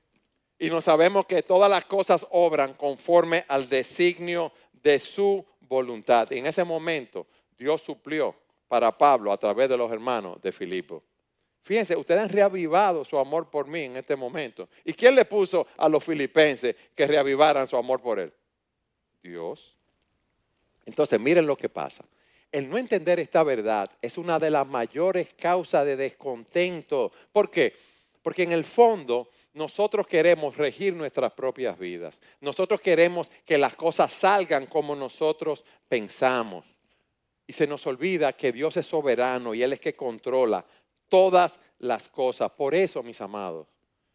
y 0.59 0.69
no 0.69 0.79
sabemos 0.79 1.25
que 1.25 1.41
todas 1.41 1.71
las 1.71 1.85
cosas 1.85 2.23
obran 2.29 2.75
conforme 2.75 3.45
al 3.47 3.67
designio 3.67 4.51
de 4.71 4.99
su 4.99 5.43
voluntad. 5.61 6.29
Y 6.29 6.37
en 6.37 6.45
ese 6.45 6.63
momento 6.63 7.25
Dios 7.57 7.81
suplió 7.81 8.35
para 8.67 8.95
Pablo 8.95 9.31
a 9.31 9.37
través 9.37 9.67
de 9.69 9.75
los 9.75 9.91
hermanos 9.91 10.39
de 10.39 10.51
Filipo. 10.51 11.01
Fíjense, 11.63 11.95
ustedes 11.95 12.21
han 12.21 12.29
reavivado 12.29 13.03
su 13.03 13.17
amor 13.17 13.49
por 13.49 13.65
mí 13.65 13.85
en 13.85 13.97
este 13.97 14.15
momento. 14.15 14.69
¿Y 14.83 14.93
quién 14.93 15.15
le 15.15 15.25
puso 15.25 15.65
a 15.77 15.89
los 15.89 16.03
filipenses 16.03 16.75
que 16.93 17.07
reavivaran 17.07 17.65
su 17.65 17.75
amor 17.75 18.03
por 18.03 18.19
él? 18.19 18.31
Dios. 19.23 19.74
Entonces, 20.85 21.19
miren 21.19 21.45
lo 21.45 21.57
que 21.57 21.69
pasa. 21.69 22.05
El 22.51 22.69
no 22.69 22.77
entender 22.77 23.19
esta 23.19 23.43
verdad 23.43 23.89
es 24.01 24.17
una 24.17 24.39
de 24.39 24.49
las 24.49 24.67
mayores 24.67 25.33
causas 25.33 25.85
de 25.85 25.95
descontento. 25.95 27.11
¿Por 27.31 27.49
qué? 27.49 27.73
Porque 28.21 28.43
en 28.43 28.51
el 28.51 28.65
fondo 28.65 29.29
nosotros 29.53 30.07
queremos 30.07 30.57
regir 30.57 30.95
nuestras 30.95 31.33
propias 31.33 31.77
vidas. 31.77 32.21
Nosotros 32.41 32.81
queremos 32.81 33.29
que 33.45 33.57
las 33.57 33.75
cosas 33.75 34.11
salgan 34.11 34.67
como 34.67 34.95
nosotros 34.95 35.65
pensamos. 35.87 36.65
Y 37.47 37.53
se 37.53 37.67
nos 37.67 37.85
olvida 37.87 38.33
que 38.33 38.51
Dios 38.51 38.77
es 38.77 38.85
soberano 38.85 39.53
y 39.53 39.61
Él 39.61 39.73
es 39.73 39.79
que 39.79 39.93
controla 39.93 40.65
todas 41.09 41.59
las 41.79 42.09
cosas. 42.09 42.51
Por 42.51 42.73
eso, 42.73 43.03
mis 43.03 43.21
amados, 43.21 43.67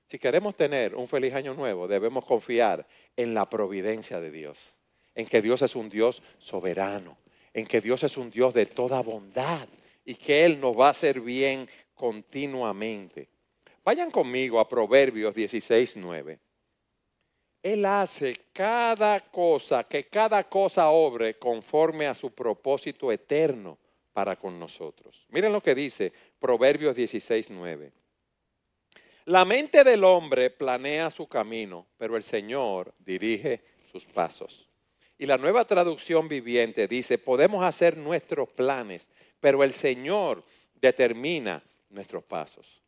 si 0.07 0.19
queremos 0.19 0.57
tener 0.57 0.97
un 0.97 1.07
feliz 1.07 1.35
año 1.35 1.55
nuevo, 1.55 1.87
debemos 1.87 2.25
confiar 2.25 2.87
en 3.17 3.33
la 3.33 3.49
providencia 3.49 4.21
de 4.21 4.31
Dios, 4.33 4.77
en 5.21 5.27
que 5.27 5.43
Dios 5.43 5.61
es 5.62 5.77
un 5.77 5.91
Dios 5.91 6.23
soberano, 6.39 7.19
en 7.53 7.67
que 7.67 7.81
Dios 7.81 8.03
es 8.03 8.17
un 8.17 8.31
Dios 8.31 8.55
de 8.55 8.65
toda 8.65 9.03
bondad 9.03 9.69
y 10.05 10.15
que 10.15 10.47
Él 10.47 10.59
nos 10.59 10.79
va 10.79 10.87
a 10.87 10.91
hacer 10.91 11.21
bien 11.21 11.69
continuamente. 11.95 13.29
Vayan 13.85 14.11
conmigo 14.11 14.59
a 14.59 14.69
Proverbios 14.69 15.35
16, 15.35 15.99
9. 15.99 16.39
Él 17.62 17.85
hace 17.85 18.35
cada 18.55 19.21
cosa, 19.21 19.85
que 19.85 20.09
cada 20.09 20.49
cosa 20.49 20.89
obre 20.89 21.39
conforme 21.39 22.07
a 22.07 22.15
su 22.15 22.31
propósito 22.31 23.12
eterno 23.12 23.77
para 24.15 24.37
con 24.37 24.59
nosotros. 24.59 25.27
Miren 25.29 25.53
lo 25.53 25.62
que 25.62 25.75
dice 25.75 26.12
Proverbios 26.39 26.97
16, 26.97 27.50
9. 27.50 27.93
La 29.27 29.45
mente 29.45 29.85
del 29.85 30.03
hombre 30.03 30.49
planea 30.49 31.11
su 31.11 31.27
camino, 31.27 31.87
pero 31.99 32.17
el 32.17 32.23
Señor 32.23 32.95
dirige 32.99 33.62
sus 33.85 34.07
pasos. 34.07 34.70
Y 35.21 35.27
la 35.27 35.37
nueva 35.37 35.67
traducción 35.67 36.29
viviente 36.29 36.89
dice, 36.89 37.19
podemos 37.19 37.62
hacer 37.62 37.99
nuestros 37.99 38.49
planes, 38.49 39.11
pero 39.39 39.62
el 39.62 39.75
Señor 39.75 40.43
determina 40.81 41.62
nuestros 41.91 42.25
pasos. 42.25 42.81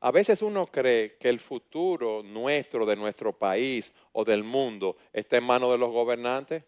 A 0.00 0.10
veces 0.10 0.42
uno 0.42 0.66
cree 0.66 1.16
que 1.16 1.30
el 1.30 1.40
futuro 1.40 2.22
nuestro, 2.22 2.84
de 2.84 2.94
nuestro 2.94 3.32
país 3.32 3.94
o 4.12 4.22
del 4.22 4.44
mundo, 4.44 4.98
está 5.14 5.38
en 5.38 5.44
manos 5.44 5.72
de 5.72 5.78
los 5.78 5.90
gobernantes. 5.90 6.62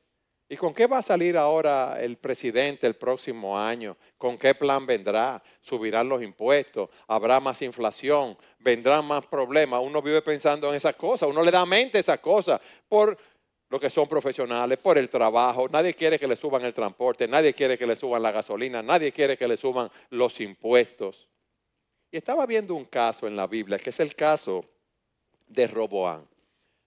¿Y 0.48 0.56
con 0.56 0.72
qué 0.72 0.86
va 0.86 0.96
a 0.96 1.02
salir 1.02 1.36
ahora 1.36 1.98
el 2.00 2.16
presidente 2.16 2.86
el 2.86 2.94
próximo 2.94 3.58
año? 3.58 3.98
¿Con 4.16 4.38
qué 4.38 4.54
plan 4.54 4.86
vendrá? 4.86 5.42
¿Subirán 5.60 6.08
los 6.08 6.22
impuestos? 6.22 6.88
¿Habrá 7.06 7.40
más 7.40 7.60
inflación? 7.60 8.38
¿Vendrán 8.58 9.04
más 9.04 9.26
problemas? 9.26 9.82
Uno 9.84 10.00
vive 10.00 10.22
pensando 10.22 10.70
en 10.70 10.76
esas 10.76 10.96
cosas, 10.96 11.28
uno 11.28 11.42
le 11.42 11.50
da 11.50 11.66
mente 11.66 11.98
a 11.98 12.00
esas 12.00 12.20
cosas 12.20 12.58
por 12.88 13.18
lo 13.70 13.78
que 13.78 13.88
son 13.88 14.08
profesionales, 14.08 14.78
por 14.78 14.98
el 14.98 15.08
trabajo. 15.08 15.68
Nadie 15.68 15.94
quiere 15.94 16.18
que 16.18 16.26
le 16.26 16.36
suban 16.36 16.64
el 16.64 16.74
transporte, 16.74 17.26
nadie 17.28 17.54
quiere 17.54 17.78
que 17.78 17.86
le 17.86 17.94
suban 17.96 18.20
la 18.20 18.32
gasolina, 18.32 18.82
nadie 18.82 19.12
quiere 19.12 19.36
que 19.36 19.46
le 19.46 19.56
suban 19.56 19.88
los 20.10 20.40
impuestos. 20.40 21.28
Y 22.10 22.16
estaba 22.16 22.44
viendo 22.46 22.74
un 22.74 22.84
caso 22.84 23.28
en 23.28 23.36
la 23.36 23.46
Biblia, 23.46 23.78
que 23.78 23.90
es 23.90 24.00
el 24.00 24.16
caso 24.16 24.64
de 25.46 25.68
Roboán. 25.68 26.28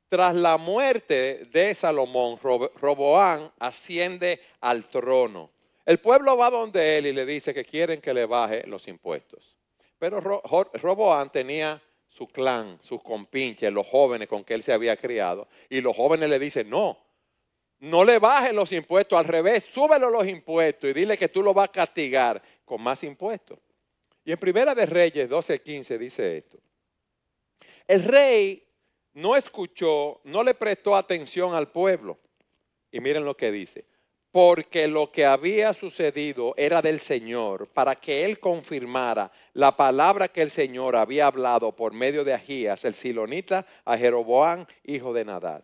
Tras 0.10 0.36
la 0.36 0.58
muerte 0.58 1.48
de 1.52 1.74
Salomón, 1.74 2.38
Roboán 2.40 3.50
asciende 3.60 4.42
al 4.60 4.84
trono. 4.84 5.50
El 5.86 6.00
pueblo 6.00 6.38
va 6.38 6.50
donde 6.50 6.98
él 6.98 7.08
y 7.08 7.14
le 7.14 7.26
dice 7.26 7.54
que 7.54 7.64
quieren 7.64 8.02
que 8.02 8.14
le 8.14 8.26
baje 8.26 8.68
los 8.68 8.88
impuestos. 8.90 9.58
Pero 9.98 10.20
Roboán 10.20 11.32
tenía 11.32 11.82
su 12.14 12.28
clan, 12.28 12.78
sus 12.80 13.02
compinches, 13.02 13.74
los 13.74 13.88
jóvenes 13.88 14.28
con 14.28 14.44
que 14.44 14.54
él 14.54 14.62
se 14.62 14.72
había 14.72 14.96
criado. 14.96 15.48
Y 15.68 15.82
los 15.82 15.96
jóvenes 15.96 16.30
le 16.30 16.38
dicen, 16.38 16.70
no, 16.70 16.96
no 17.80 18.06
le 18.06 18.20
bajen 18.20 18.56
los 18.56 18.72
impuestos, 18.72 19.18
al 19.18 19.26
revés, 19.26 19.64
súbelo 19.64 20.12
los 20.12 20.28
impuestos 20.28 20.92
y 20.92 20.94
dile 20.94 21.18
que 21.18 21.28
tú 21.28 21.42
lo 21.42 21.56
vas 21.56 21.70
a 21.70 21.72
castigar 21.72 22.40
con 22.66 22.84
más 22.84 23.04
impuestos. 23.04 23.58
Y 24.24 24.32
en 24.32 24.38
Primera 24.38 24.76
de 24.76 24.86
Reyes 24.86 25.28
12:15 25.28 25.98
dice 25.98 26.38
esto. 26.38 26.60
El 27.88 28.04
rey 28.04 28.64
no 29.14 29.36
escuchó, 29.36 30.22
no 30.24 30.44
le 30.44 30.54
prestó 30.54 30.96
atención 30.96 31.56
al 31.56 31.72
pueblo. 31.72 32.20
Y 32.92 33.00
miren 33.00 33.26
lo 33.26 33.36
que 33.36 33.52
dice. 33.52 33.86
Porque 34.34 34.88
lo 34.88 35.12
que 35.12 35.26
había 35.26 35.74
sucedido 35.74 36.54
era 36.58 36.82
del 36.82 37.00
Señor, 37.00 37.68
para 37.68 37.96
que 37.96 38.26
Él 38.26 38.40
confirmara 38.40 39.32
la 39.54 39.78
palabra 39.78 40.28
que 40.28 40.42
el 40.42 40.50
Señor 40.50 40.98
había 40.98 41.28
hablado 41.28 41.74
por 41.74 41.94
medio 41.94 42.26
de 42.26 42.34
Agías, 42.34 42.84
el 42.84 42.96
silonita, 42.96 43.66
a 43.86 43.98
Jeroboán, 43.98 44.68
hijo 44.84 45.14
de 45.14 45.24
Nadad. 45.24 45.64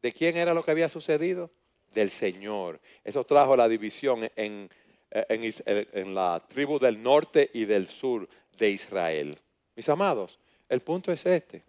¿De 0.00 0.12
quién 0.12 0.36
era 0.36 0.54
lo 0.54 0.62
que 0.62 0.70
había 0.70 0.88
sucedido? 0.88 1.50
Del 1.92 2.10
Señor. 2.10 2.80
Eso 3.02 3.24
trajo 3.24 3.56
la 3.56 3.66
división 3.66 4.30
en, 4.36 4.70
en, 5.10 5.52
en 5.66 6.14
la 6.14 6.40
tribu 6.46 6.78
del 6.78 7.02
norte 7.02 7.50
y 7.52 7.64
del 7.64 7.88
sur 7.88 8.28
de 8.56 8.70
Israel. 8.70 9.36
Mis 9.74 9.88
amados, 9.88 10.38
el 10.68 10.82
punto 10.82 11.10
es 11.12 11.26
este 11.26 11.64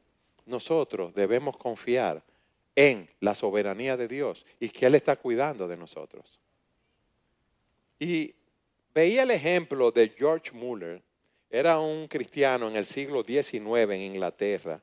nosotros 0.46 1.14
debemos 1.14 1.58
confiar 1.58 2.24
en 2.76 3.08
la 3.20 3.36
soberanía 3.36 3.98
de 3.98 4.08
Dios 4.08 4.46
y 4.60 4.70
que 4.70 4.86
Él 4.86 4.96
está 4.96 5.16
cuidando 5.16 5.68
de 5.68 5.78
nosotros. 5.78 6.40
Y 8.00 8.34
veía 8.94 9.24
el 9.24 9.32
ejemplo 9.32 9.92
de 9.92 10.10
George 10.10 10.52
Muller, 10.52 11.02
era 11.50 11.80
un 11.80 12.08
cristiano 12.08 12.68
en 12.68 12.76
el 12.76 12.86
siglo 12.86 13.24
XIX 13.24 13.92
en 13.92 14.02
Inglaterra, 14.02 14.82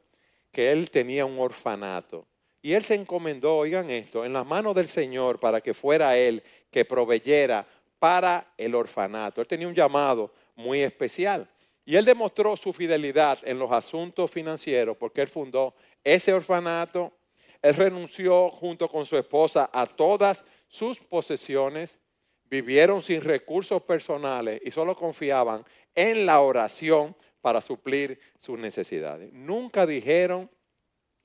que 0.52 0.70
él 0.70 0.88
tenía 0.88 1.26
un 1.26 1.36
orfanato. 1.38 2.26
Y 2.62 2.74
él 2.74 2.84
se 2.84 2.94
encomendó, 2.94 3.56
oigan 3.56 3.90
esto, 3.90 4.24
en 4.24 4.32
las 4.32 4.46
manos 4.46 4.76
del 4.76 4.86
Señor 4.86 5.40
para 5.40 5.60
que 5.60 5.74
fuera 5.74 6.16
él 6.16 6.42
que 6.70 6.84
proveyera 6.84 7.66
para 7.98 8.52
el 8.56 8.76
orfanato. 8.76 9.40
Él 9.40 9.48
tenía 9.48 9.66
un 9.66 9.74
llamado 9.74 10.32
muy 10.54 10.80
especial. 10.80 11.48
Y 11.84 11.96
él 11.96 12.04
demostró 12.04 12.56
su 12.56 12.72
fidelidad 12.72 13.38
en 13.42 13.58
los 13.58 13.72
asuntos 13.72 14.30
financieros 14.30 14.96
porque 14.96 15.22
él 15.22 15.28
fundó 15.28 15.74
ese 16.04 16.32
orfanato. 16.32 17.12
Él 17.62 17.74
renunció 17.74 18.48
junto 18.48 18.88
con 18.88 19.04
su 19.04 19.16
esposa 19.16 19.70
a 19.72 19.86
todas 19.86 20.44
sus 20.68 20.98
posesiones. 21.00 22.00
Vivieron 22.44 23.02
sin 23.02 23.20
recursos 23.20 23.82
personales 23.82 24.60
y 24.64 24.70
solo 24.70 24.96
confiaban 24.96 25.64
en 25.94 26.26
la 26.26 26.40
oración 26.40 27.14
para 27.40 27.60
suplir 27.60 28.18
sus 28.38 28.58
necesidades. 28.58 29.32
Nunca 29.32 29.86
dijeron 29.86 30.50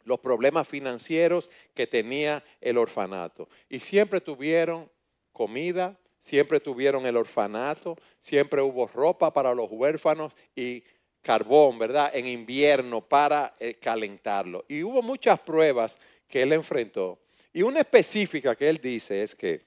los 0.03 0.19
problemas 0.19 0.67
financieros 0.67 1.49
que 1.73 1.87
tenía 1.87 2.43
el 2.61 2.77
orfanato 2.77 3.49
y 3.69 3.79
siempre 3.79 4.21
tuvieron 4.21 4.89
comida, 5.31 5.99
siempre 6.19 6.59
tuvieron 6.59 7.05
el 7.05 7.17
orfanato, 7.17 7.97
siempre 8.21 8.61
hubo 8.61 8.87
ropa 8.87 9.33
para 9.33 9.53
los 9.53 9.69
huérfanos 9.71 10.33
y 10.55 10.83
carbón, 11.21 11.79
¿verdad? 11.79 12.11
En 12.13 12.27
invierno 12.27 13.01
para 13.01 13.53
eh, 13.59 13.73
calentarlo. 13.73 14.63
Y 14.67 14.83
hubo 14.83 15.01
muchas 15.01 15.39
pruebas 15.39 15.97
que 16.27 16.41
él 16.41 16.53
enfrentó. 16.53 17.19
Y 17.53 17.61
una 17.61 17.81
específica 17.81 18.55
que 18.55 18.69
él 18.69 18.77
dice 18.77 19.23
es 19.23 19.35
que 19.35 19.61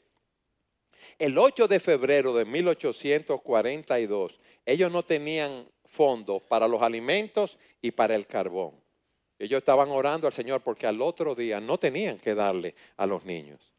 el 1.18 1.37
8 1.37 1.68
de 1.68 1.81
febrero 1.81 2.35
de 2.35 2.44
1842, 2.44 4.38
ellos 4.66 4.92
no 4.92 5.03
tenían 5.03 5.66
fondos 5.85 6.42
para 6.42 6.68
los 6.68 6.83
alimentos 6.83 7.59
y 7.81 7.90
para 7.90 8.14
el 8.14 8.27
carbón. 8.27 8.75
Ellos 9.38 9.59
estaban 9.59 9.88
orando 9.90 10.27
al 10.27 10.33
Señor 10.33 10.62
porque 10.62 10.87
al 10.87 11.01
otro 11.01 11.35
día 11.35 11.61
no 11.61 11.79
tenían 11.79 12.18
que 12.18 12.35
darle 12.35 12.75
a 12.97 13.07
los 13.07 13.25
niños. 13.25 13.73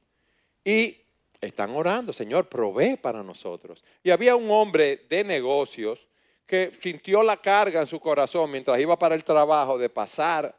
Y 0.64 0.98
están 1.42 1.72
orando, 1.72 2.14
Señor, 2.14 2.48
provee 2.50 2.98
para 2.98 3.24
nosotros. 3.24 3.84
Y 4.04 4.10
había 4.10 4.36
un 4.36 4.50
hombre 4.52 5.06
de 5.10 5.24
negocios 5.24 6.08
que 6.46 6.72
sintió 6.80 7.24
la 7.24 7.38
carga 7.38 7.82
en 7.82 7.88
su 7.88 8.00
corazón 8.00 8.50
mientras 8.52 8.80
iba 8.80 8.98
para 8.98 9.16
el 9.16 9.24
trabajo 9.24 9.78
de 9.78 9.90
pasar 9.90 10.59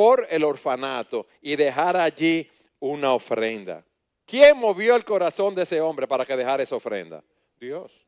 por 0.00 0.26
el 0.30 0.44
orfanato 0.44 1.26
y 1.42 1.56
dejar 1.56 1.94
allí 1.94 2.50
una 2.78 3.12
ofrenda. 3.12 3.84
¿Quién 4.24 4.56
movió 4.56 4.96
el 4.96 5.04
corazón 5.04 5.54
de 5.54 5.64
ese 5.64 5.78
hombre 5.78 6.08
para 6.08 6.24
que 6.24 6.34
dejara 6.38 6.62
esa 6.62 6.74
ofrenda? 6.76 7.22
Dios. 7.60 8.06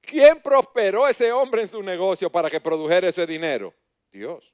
¿Quién 0.00 0.42
prosperó 0.42 1.06
ese 1.06 1.30
hombre 1.30 1.62
en 1.62 1.68
su 1.68 1.80
negocio 1.84 2.32
para 2.32 2.50
que 2.50 2.60
produjera 2.60 3.06
ese 3.06 3.28
dinero? 3.28 3.72
Dios. 4.10 4.52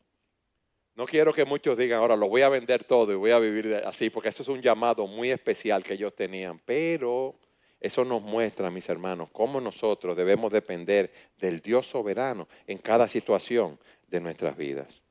No 0.94 1.06
quiero 1.06 1.32
que 1.32 1.46
muchos 1.46 1.78
digan, 1.78 2.00
ahora 2.00 2.14
lo 2.14 2.28
voy 2.28 2.42
a 2.42 2.50
vender 2.50 2.85
todo 2.85 3.11
y 3.11 3.14
voy 3.14 3.30
a 3.30 3.38
vivir 3.38 3.80
así, 3.87 4.11
porque 4.11 4.28
eso 4.28 4.42
es 4.42 4.48
un 4.50 4.61
llamado 4.61 5.06
muy 5.06 5.30
especial 5.30 5.82
que 5.82 5.94
ellos 5.94 6.14
tenían. 6.14 6.61
Pero 6.66 7.37
eso 7.80 8.04
nos 8.04 8.20
muestra, 8.20 8.68
mis 8.68 8.87
hermanos, 8.90 9.30
cómo 9.32 9.62
nosotros 9.62 10.14
debemos 10.14 10.52
depender 10.52 11.11
del 11.38 11.61
Dios 11.62 11.87
soberano 11.87 12.46
en 12.66 12.76
cada 12.76 13.09
situación 13.09 13.78
de 14.09 14.20
nuestras 14.20 14.59
vidas. 14.59 15.05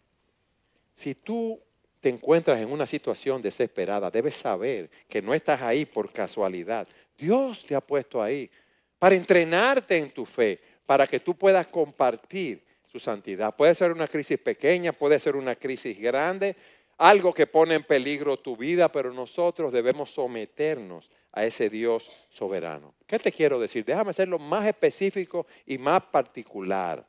Si 0.96 1.14
tú 1.14 1.62
te 2.00 2.10
encuentras 2.10 2.60
en 2.60 2.72
una 2.72 2.86
situación 2.86 3.42
desesperada, 3.42 4.10
debes 4.10 4.34
saber 4.34 4.90
que 5.08 5.22
no 5.22 5.34
estás 5.34 5.62
ahí 5.62 5.86
por 5.86 6.12
casualidad. 6.12 6.88
Dios 7.18 7.66
te 7.66 7.76
ha 7.76 7.82
puesto 7.82 8.22
ahí 8.24 8.50
para 8.98 9.16
entrenarte 9.16 9.98
en 9.98 10.10
tu 10.10 10.26
fe, 10.26 10.60
para 10.86 11.06
que 11.06 11.20
tú 11.20 11.36
puedas 11.36 11.68
compartir 11.68 12.64
su 12.90 12.98
santidad. 12.98 13.56
Puede 13.56 13.76
ser 13.76 13.92
una 13.92 14.08
crisis 14.08 14.40
pequeña, 14.40 14.94
puede 14.94 15.20
ser 15.20 15.36
una 15.36 15.56
crisis 15.56 16.00
grande, 16.00 16.56
algo 16.98 17.34
que 17.34 17.46
pone 17.46 17.76
en 17.76 17.84
peligro 17.84 18.38
tu 18.38 18.56
vida, 18.56 18.90
pero 18.90 19.14
nosotros 19.14 19.74
debemos 19.74 20.12
someternos 20.12 21.10
a 21.34 21.46
ese 21.46 21.70
Dios 21.70 22.10
soberano. 22.30 22.94
¿Qué 23.06 23.20
te 23.20 23.34
quiero 23.34 23.60
decir? 23.60 23.84
Déjame 23.84 24.14
lo 24.26 24.40
más 24.40 24.66
específico 24.66 25.46
y 25.66 25.78
más 25.78 26.04
particular. 26.04 27.06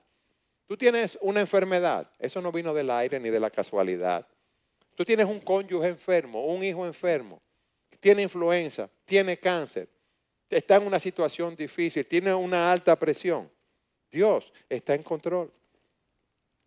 Tú 0.67 0.77
tienes 0.77 1.17
una 1.21 1.41
enfermedad, 1.41 2.11
eso 2.19 2.41
no 2.41 2.51
vino 2.51 2.75
del 2.75 2.91
aire 2.91 3.21
ni 3.21 3.31
de 3.31 3.39
la 3.39 3.51
casualidad. 3.51 4.27
Tú 4.95 5.05
tienes 5.05 5.27
un 5.27 5.41
cónyuge 5.41 5.89
enfermo, 5.89 6.45
un 6.47 6.65
hijo 6.65 6.87
enfermo, 6.87 7.41
tiene 8.01 8.23
influenza, 8.23 8.89
tiene 9.05 9.39
cáncer, 9.39 9.89
está 10.51 10.77
en 10.77 10.87
una 10.87 10.99
situación 10.99 11.55
difícil, 11.55 12.05
tiene 12.07 12.35
una 12.35 12.73
alta 12.73 12.97
presión. 12.97 13.49
Dios 14.11 14.53
está 14.69 14.95
en 14.95 15.03
control. 15.03 15.51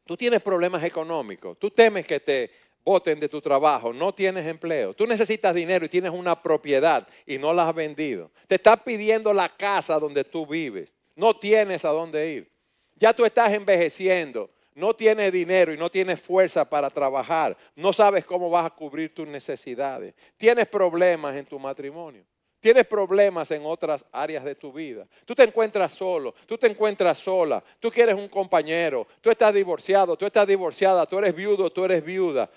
Tú 0.06 0.16
tienes 0.16 0.42
problemas 0.42 0.84
económicos, 0.84 1.58
tú 1.60 1.70
temes 1.70 2.06
que 2.06 2.20
te 2.20 2.52
voten 2.84 3.20
de 3.20 3.30
tu 3.30 3.42
trabajo, 3.42 3.94
no 3.94 4.14
tienes 4.14 4.48
empleo, 4.48 4.94
tú 4.94 5.06
necesitas 5.06 5.54
dinero 5.54 5.86
y 5.86 5.90
tienes 5.90 6.12
una 6.12 6.42
propiedad 6.42 7.08
y 7.26 7.38
no 7.38 7.54
la 7.54 7.68
has 7.68 7.76
vendido. 7.76 8.32
Te 8.48 8.56
estás 8.56 8.82
pidiendo 8.82 9.34
la 9.34 9.50
casa 9.50 10.00
donde 10.00 10.24
tú 10.24 10.48
vives, 10.48 10.94
no 11.16 11.36
tienes 11.36 11.86
a 11.86 11.90
dónde 11.90 12.32
ir. 12.32 12.59
Ya 13.00 13.14
tú 13.14 13.26
estás 13.26 13.52
envejeciendo, 13.54 14.50
no 14.76 14.94
tienes 14.94 15.32
dinero 15.32 15.74
y 15.74 15.78
no 15.78 15.90
tienes 15.90 16.22
fuerza 16.22 16.70
para 16.70 16.90
trabajar, 16.90 17.58
no 17.76 17.94
sabes 17.94 18.26
cómo 18.26 18.50
vas 18.50 18.66
a 18.66 18.70
cubrir 18.70 19.14
tus 19.14 19.28
necesidades, 19.28 20.14
tienes 20.38 20.68
problemas 20.68 21.36
en 21.36 21.46
tu 21.46 21.58
matrimonio. 21.58 22.24
Tienes 22.60 22.86
problemas 22.88 23.50
en 23.52 23.66
otras 23.66 24.06
áreas 24.12 24.44
de 24.44 24.54
tu 24.54 24.74
vida. 24.74 25.08
Tú 25.24 25.34
te 25.34 25.44
encuentras 25.44 25.94
solo, 25.94 26.34
tú 26.46 26.58
te 26.58 26.68
encuentras 26.68 27.18
sola, 27.18 27.64
tú 27.80 27.90
quieres 27.90 28.16
un 28.16 28.28
compañero, 28.28 29.08
tú 29.22 29.30
estás 29.30 29.54
divorciado, 29.54 30.18
tú 30.18 30.26
estás 30.26 30.46
divorciada, 30.46 31.06
tú 31.06 31.20
eres 31.20 31.34
viudo, 31.34 31.72
tú 31.72 31.86
eres 31.86 32.04
viuda. 32.04 32.50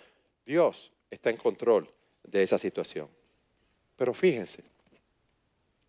Dios 0.45 0.91
está 1.09 1.31
en 1.31 1.37
control 1.37 1.89
de 2.25 2.43
esa 2.43 2.59
situación. 2.59 3.09
Pero 3.95 4.13
fíjense, 4.13 4.65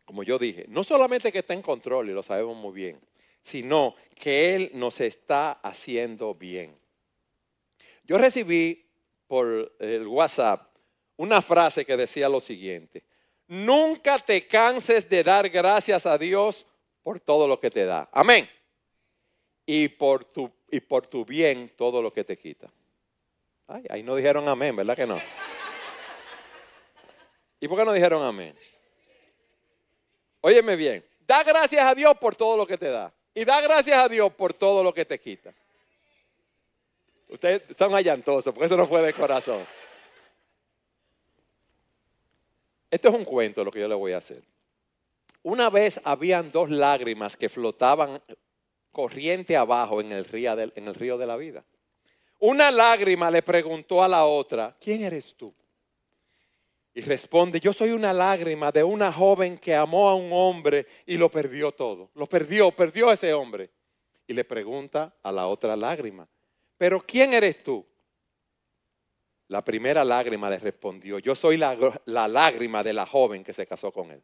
como 0.06 0.22
yo 0.22 0.38
dije, 0.38 0.66
no 0.68 0.84
solamente 0.84 1.32
que 1.32 1.40
está 1.40 1.56
en 1.56 1.64
control 1.64 2.12
y 2.12 2.14
lo 2.14 2.22
sabemos 2.22 2.56
muy 2.56 2.72
bien, 2.72 3.00
sino 3.44 3.96
que 4.16 4.56
Él 4.56 4.72
nos 4.74 5.02
está 5.02 5.52
haciendo 5.52 6.34
bien. 6.34 6.76
Yo 8.06 8.18
recibí 8.18 8.86
por 9.28 9.76
el 9.80 10.08
WhatsApp 10.08 10.68
una 11.18 11.42
frase 11.42 11.86
que 11.86 11.96
decía 11.96 12.28
lo 12.30 12.40
siguiente, 12.40 13.04
nunca 13.48 14.18
te 14.18 14.48
canses 14.48 15.08
de 15.08 15.24
dar 15.24 15.50
gracias 15.50 16.06
a 16.06 16.18
Dios 16.18 16.66
por 17.04 17.20
todo 17.20 17.48
lo 17.48 17.60
que 17.60 17.70
te 17.70 17.86
da. 17.86 18.10
Amén. 18.12 18.50
Y 19.66 19.90
por 19.90 20.24
tu, 20.24 20.52
y 20.72 20.80
por 20.80 21.06
tu 21.06 21.24
bien 21.26 21.70
todo 21.76 22.02
lo 22.02 22.12
que 22.12 22.24
te 22.24 22.38
quita. 22.38 22.68
Ay, 23.68 23.84
ahí 23.90 24.04
no 24.04 24.16
dijeron 24.16 24.48
amén, 24.48 24.76
¿verdad 24.76 24.96
que 24.96 25.06
no? 25.06 25.20
¿Y 27.60 27.68
por 27.68 27.78
qué 27.78 27.86
no 27.86 27.94
dijeron 27.94 28.24
amén? 28.24 28.58
Óyeme 30.42 30.76
bien, 30.76 31.06
da 31.26 31.44
gracias 31.44 31.86
a 31.86 31.96
Dios 31.96 32.18
por 32.18 32.36
todo 32.36 32.58
lo 32.58 32.68
que 32.68 32.78
te 32.78 32.90
da. 32.90 33.14
Y 33.34 33.46
da 33.46 33.62
gracias 33.62 33.98
a 33.98 34.08
Dios 34.08 34.32
por 34.34 34.54
todo 34.54 34.84
lo 34.84 34.94
que 34.94 35.06
te 35.06 35.20
quita. 35.20 35.54
Ustedes 37.30 37.64
son 37.78 37.96
allantosos, 37.96 38.54
porque 38.54 38.66
eso 38.66 38.78
no 38.78 38.86
fue 38.86 39.02
de 39.02 39.14
corazón. 39.14 39.66
Esto 42.92 43.10
es 43.10 43.16
un 43.16 43.26
cuento 43.26 43.64
lo 43.64 43.72
que 43.72 43.80
yo 43.80 43.88
le 43.88 43.96
voy 43.96 44.12
a 44.12 44.18
hacer. 44.18 44.44
Una 45.42 45.72
vez 45.72 46.00
habían 46.04 46.52
dos 46.52 46.70
lágrimas 46.70 47.36
que 47.36 47.50
flotaban 47.50 48.22
corriente 48.92 49.58
abajo 49.58 50.00
en 50.00 50.12
el 50.12 50.26
río, 50.26 50.54
en 50.54 50.88
el 50.88 50.94
río 50.94 51.18
de 51.18 51.26
la 51.26 51.36
vida. 51.36 51.64
Una 52.40 52.70
lágrima 52.70 53.32
le 53.32 53.42
preguntó 53.42 54.04
a 54.04 54.08
la 54.08 54.26
otra, 54.26 54.76
¿quién 54.80 55.04
eres 55.04 55.34
tú? 55.36 55.52
Y 56.96 57.02
responde, 57.02 57.60
yo 57.60 57.74
soy 57.74 57.92
una 57.92 58.14
lágrima 58.14 58.72
de 58.72 58.84
una 58.84 59.12
joven 59.12 59.58
que 59.58 59.74
amó 59.74 60.10
a 60.10 60.16
un 60.16 60.30
hombre 60.32 60.86
y 61.08 61.18
lo 61.18 61.30
perdió 61.30 61.72
todo. 61.72 62.12
Lo 62.14 62.28
perdió, 62.28 62.72
perdió 62.72 63.10
a 63.10 63.14
ese 63.14 63.34
hombre. 63.34 63.72
Y 64.28 64.34
le 64.34 64.44
pregunta 64.44 65.14
a 65.24 65.32
la 65.32 65.48
otra 65.48 65.76
lágrima, 65.76 66.28
pero 66.78 67.02
¿quién 67.02 67.34
eres 67.34 67.64
tú? 67.64 67.86
La 69.48 69.64
primera 69.64 70.06
lágrima 70.06 70.50
le 70.50 70.58
respondió, 70.58 71.20
yo 71.20 71.36
soy 71.36 71.58
la, 71.58 71.76
lágrima 72.06 72.84
de 72.84 72.94
la 72.94 73.06
joven 73.06 73.44
que 73.44 73.54
se 73.54 73.68
casó 73.68 73.92
con 73.92 74.12
él. 74.12 74.24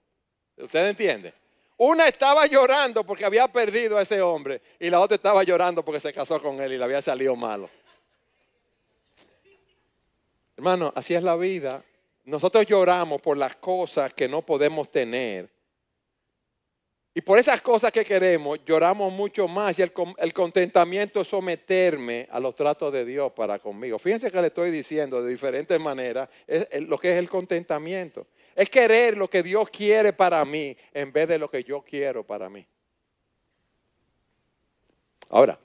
¿Usted 0.57 0.87
entiende? 0.87 1.33
Una 1.77 2.07
estaba 2.07 2.45
llorando 2.45 3.05
porque 3.05 3.25
había 3.25 3.47
perdido 3.47 3.97
a 3.97 4.01
ese 4.01 4.21
hombre 4.21 4.61
y 4.79 4.89
la 4.89 4.99
otra 4.99 5.15
estaba 5.15 5.43
llorando 5.43 5.83
porque 5.83 5.99
se 5.99 6.13
casó 6.13 6.41
con 6.41 6.59
él 6.61 6.73
y 6.73 6.77
le 6.77 6.83
había 6.83 7.01
salido 7.01 7.35
malo. 7.35 7.69
Hermano, 10.57 10.91
así 10.95 11.13
es 11.13 11.23
la 11.23 11.35
vida. 11.35 11.83
Nosotros 12.29 12.65
lloramos 12.67 13.21
por 13.21 13.37
las 13.37 13.55
cosas 13.55 14.13
que 14.13 14.27
no 14.27 14.43
podemos 14.43 14.91
tener 14.91 15.49
y 17.11 17.21
por 17.21 17.39
esas 17.39 17.59
cosas 17.61 17.91
que 17.91 18.05
queremos, 18.05 18.59
lloramos 18.65 19.11
mucho 19.11 19.47
más 19.47 19.79
y 19.79 19.81
el, 19.81 19.91
contentamiento 20.31 21.21
es 21.21 21.27
someterme 21.27 22.27
a 22.29 22.39
los 22.39 22.55
tratos 22.55 22.93
de 22.93 23.03
Dios 23.03 23.31
para 23.31 23.57
conmigo. 23.57 23.97
Fíjense 23.97 24.29
que 24.29 24.39
le 24.39 24.47
estoy 24.47 24.69
diciendo 24.69 25.23
de 25.23 25.31
diferentes 25.31 25.81
maneras 25.81 26.29
lo 26.87 26.99
que 26.99 27.13
es 27.13 27.17
el 27.17 27.27
contentamiento. 27.27 28.27
Es 28.55 28.69
querer 28.69 29.17
lo 29.17 29.27
que 29.27 29.41
Dios 29.41 29.69
quiere 29.71 30.13
para 30.13 30.45
mí 30.45 30.77
en 30.93 31.11
vez 31.11 31.27
de 31.27 31.39
lo 31.39 31.49
que 31.49 31.63
yo 31.63 31.81
quiero 31.81 32.23
para 32.23 32.47
mí. 32.47 32.63
Ahora, 35.29 35.59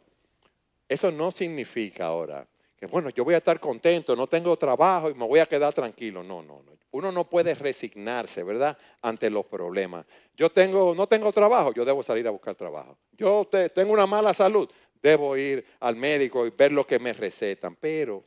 eso 0.88 1.11
no 1.11 1.31
significa 1.31 2.07
ahora 2.07 2.46
bueno, 2.86 3.10
yo 3.10 3.24
voy 3.24 3.34
a 3.34 3.38
estar 3.38 3.60
contento, 3.60 4.16
no 4.16 4.26
tengo 4.26 4.56
trabajo 4.56 5.10
y 5.10 5.14
me 5.14 5.26
voy 5.26 5.40
a 5.40 5.46
quedar 5.46 5.72
tranquilo. 5.72 6.22
No, 6.22 6.42
no, 6.42 6.62
no. 6.62 6.74
Uno 6.90 7.10
no 7.10 7.28
puede 7.28 7.54
resignarse, 7.54 8.44
¿verdad? 8.44 8.78
Ante 9.02 9.28
los 9.28 9.46
problemas. 9.46 10.06
Yo 10.36 10.50
tengo, 10.50 10.94
no 10.94 11.08
tengo 11.08 11.32
trabajo, 11.32 11.72
yo 11.74 11.84
debo 11.84 12.02
salir 12.02 12.26
a 12.28 12.30
buscar 12.30 12.54
trabajo. 12.54 12.96
Yo 13.12 13.48
tengo 13.74 13.92
una 13.92 14.06
mala 14.06 14.32
salud, 14.32 14.70
debo 15.02 15.36
ir 15.36 15.64
al 15.80 15.96
médico 15.96 16.46
y 16.46 16.50
ver 16.50 16.70
lo 16.70 16.86
que 16.86 16.98
me 17.00 17.12
recetan. 17.12 17.74
Pero 17.74 18.22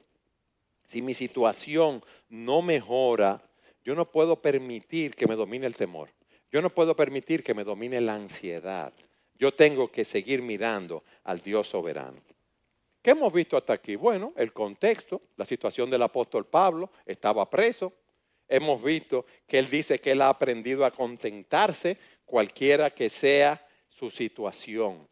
si 0.84 1.02
mi 1.02 1.14
situación 1.14 2.04
no 2.30 2.62
mejora, 2.62 3.42
yo 3.84 3.96
no 3.96 4.12
puedo 4.12 4.42
permitir 4.42 5.16
que 5.16 5.28
me 5.28 5.36
domine 5.36 5.66
el 5.66 5.76
temor. 5.76 6.10
Yo 6.52 6.62
no 6.62 6.70
puedo 6.70 6.96
permitir 6.96 7.44
que 7.44 7.54
me 7.54 7.64
domine 7.64 8.02
la 8.02 8.16
ansiedad. 8.16 8.94
Yo 9.40 9.54
tengo 9.54 9.90
que 9.90 10.04
seguir 10.04 10.42
mirando 10.42 11.04
al 11.24 11.40
Dios 11.40 11.70
soberano. 11.70 12.22
¿Qué 13.02 13.12
hemos 13.12 13.32
visto 13.32 13.56
hasta 13.56 13.74
aquí? 13.74 13.96
Bueno, 13.96 14.34
el 14.36 14.54
contexto, 14.54 15.22
la 15.36 15.46
situación 15.46 15.90
del 15.90 16.02
apóstol 16.02 16.46
Pablo, 16.46 16.92
estaba 17.06 17.50
preso, 17.50 17.94
hemos 18.48 18.82
visto 18.84 19.26
que 19.46 19.60
él 19.60 19.70
dice 19.70 20.00
que 20.00 20.12
él 20.12 20.22
ha 20.22 20.30
aprendido 20.30 20.86
a 20.86 20.92
contentarse 20.92 21.98
cualquiera 22.26 22.90
que 22.90 23.10
sea 23.10 23.66
su 23.88 24.10
situación. 24.10 25.08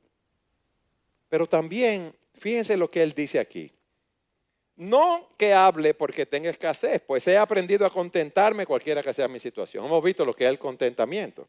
Pero 1.29 1.47
también, 1.47 2.13
fíjense 2.33 2.77
lo 2.77 2.89
que 2.89 3.01
él 3.01 3.13
dice 3.13 3.39
aquí. 3.39 3.71
No 4.75 5.29
que 5.37 5.53
hable 5.53 5.93
porque 5.93 6.25
tenga 6.25 6.49
escasez, 6.49 7.01
pues 7.01 7.25
he 7.27 7.37
aprendido 7.37 7.85
a 7.85 7.89
contentarme 7.89 8.65
cualquiera 8.65 9.01
que 9.01 9.13
sea 9.13 9.27
mi 9.27 9.39
situación. 9.39 9.85
Hemos 9.85 10.03
visto 10.03 10.25
lo 10.25 10.35
que 10.35 10.43
es 10.45 10.49
el 10.49 10.59
contentamiento. 10.59 11.47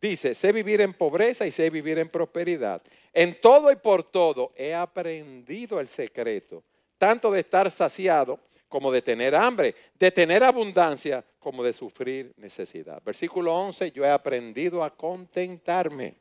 Dice, 0.00 0.34
sé 0.34 0.52
vivir 0.52 0.80
en 0.80 0.94
pobreza 0.94 1.46
y 1.46 1.52
sé 1.52 1.68
vivir 1.68 1.98
en 1.98 2.08
prosperidad. 2.08 2.80
En 3.12 3.38
todo 3.40 3.70
y 3.70 3.76
por 3.76 4.02
todo 4.02 4.52
he 4.56 4.74
aprendido 4.74 5.78
el 5.78 5.88
secreto, 5.88 6.62
tanto 6.96 7.30
de 7.30 7.40
estar 7.40 7.70
saciado 7.70 8.40
como 8.68 8.90
de 8.92 9.02
tener 9.02 9.34
hambre, 9.34 9.74
de 9.98 10.10
tener 10.10 10.42
abundancia, 10.44 11.24
como 11.40 11.62
de 11.62 11.72
sufrir 11.72 12.32
necesidad. 12.36 13.02
Versículo 13.04 13.54
11, 13.54 13.90
yo 13.92 14.04
he 14.04 14.10
aprendido 14.10 14.84
a 14.84 14.94
contentarme. 14.94 16.14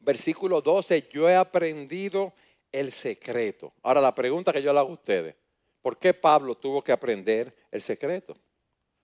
Versículo 0.00 0.60
12, 0.60 1.08
yo 1.12 1.28
he 1.28 1.36
aprendido 1.36 2.32
el 2.72 2.90
secreto. 2.90 3.72
Ahora 3.82 4.00
la 4.00 4.14
pregunta 4.14 4.52
que 4.52 4.62
yo 4.62 4.72
le 4.72 4.78
hago 4.78 4.90
a 4.90 4.94
ustedes, 4.94 5.34
¿por 5.82 5.98
qué 5.98 6.12
Pablo 6.14 6.56
tuvo 6.56 6.82
que 6.82 6.92
aprender 6.92 7.54
el 7.70 7.80
secreto? 7.80 8.36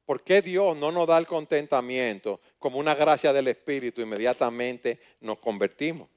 ¿Por 0.07 0.23
qué 0.23 0.41
Dios 0.41 0.77
no 0.77 0.93
nos 0.93 1.09
da 1.09 1.19
el 1.19 1.27
contentamiento 1.27 2.41
como 2.61 2.79
una 2.79 2.95
gracia 2.95 3.33
del 3.33 3.49
Espíritu? 3.49 4.01
Inmediatamente 4.01 5.01
nos 5.21 5.39
convertimos. 5.41 6.09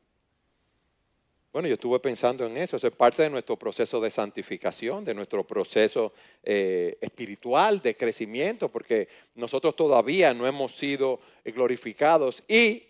Bueno, 1.52 1.68
yo 1.68 1.74
estuve 1.74 2.00
pensando 2.00 2.46
en 2.46 2.56
eso, 2.58 2.78
eso 2.78 2.86
es 2.86 2.94
parte 2.94 3.24
de 3.24 3.32
nuestro 3.32 3.58
proceso 3.58 4.00
de 4.00 4.12
santificación, 4.12 5.04
de 5.04 5.16
nuestro 5.16 5.46
proceso 5.46 6.14
eh, 6.44 7.00
espiritual 7.02 7.82
de 7.82 7.98
crecimiento, 7.98 8.70
porque 8.70 9.08
nosotros 9.34 9.76
todavía 9.76 10.32
no 10.36 10.46
hemos 10.46 10.76
sido 10.76 11.20
glorificados 11.44 12.44
y 12.48 12.84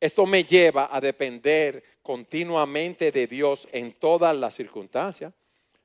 esto 0.00 0.24
me 0.24 0.44
lleva 0.44 0.88
a 0.90 0.98
depender 1.02 1.84
continuamente 2.00 3.12
de 3.12 3.26
Dios 3.26 3.68
en 3.72 3.92
todas 3.92 4.34
las 4.34 4.54
circunstancias. 4.54 5.34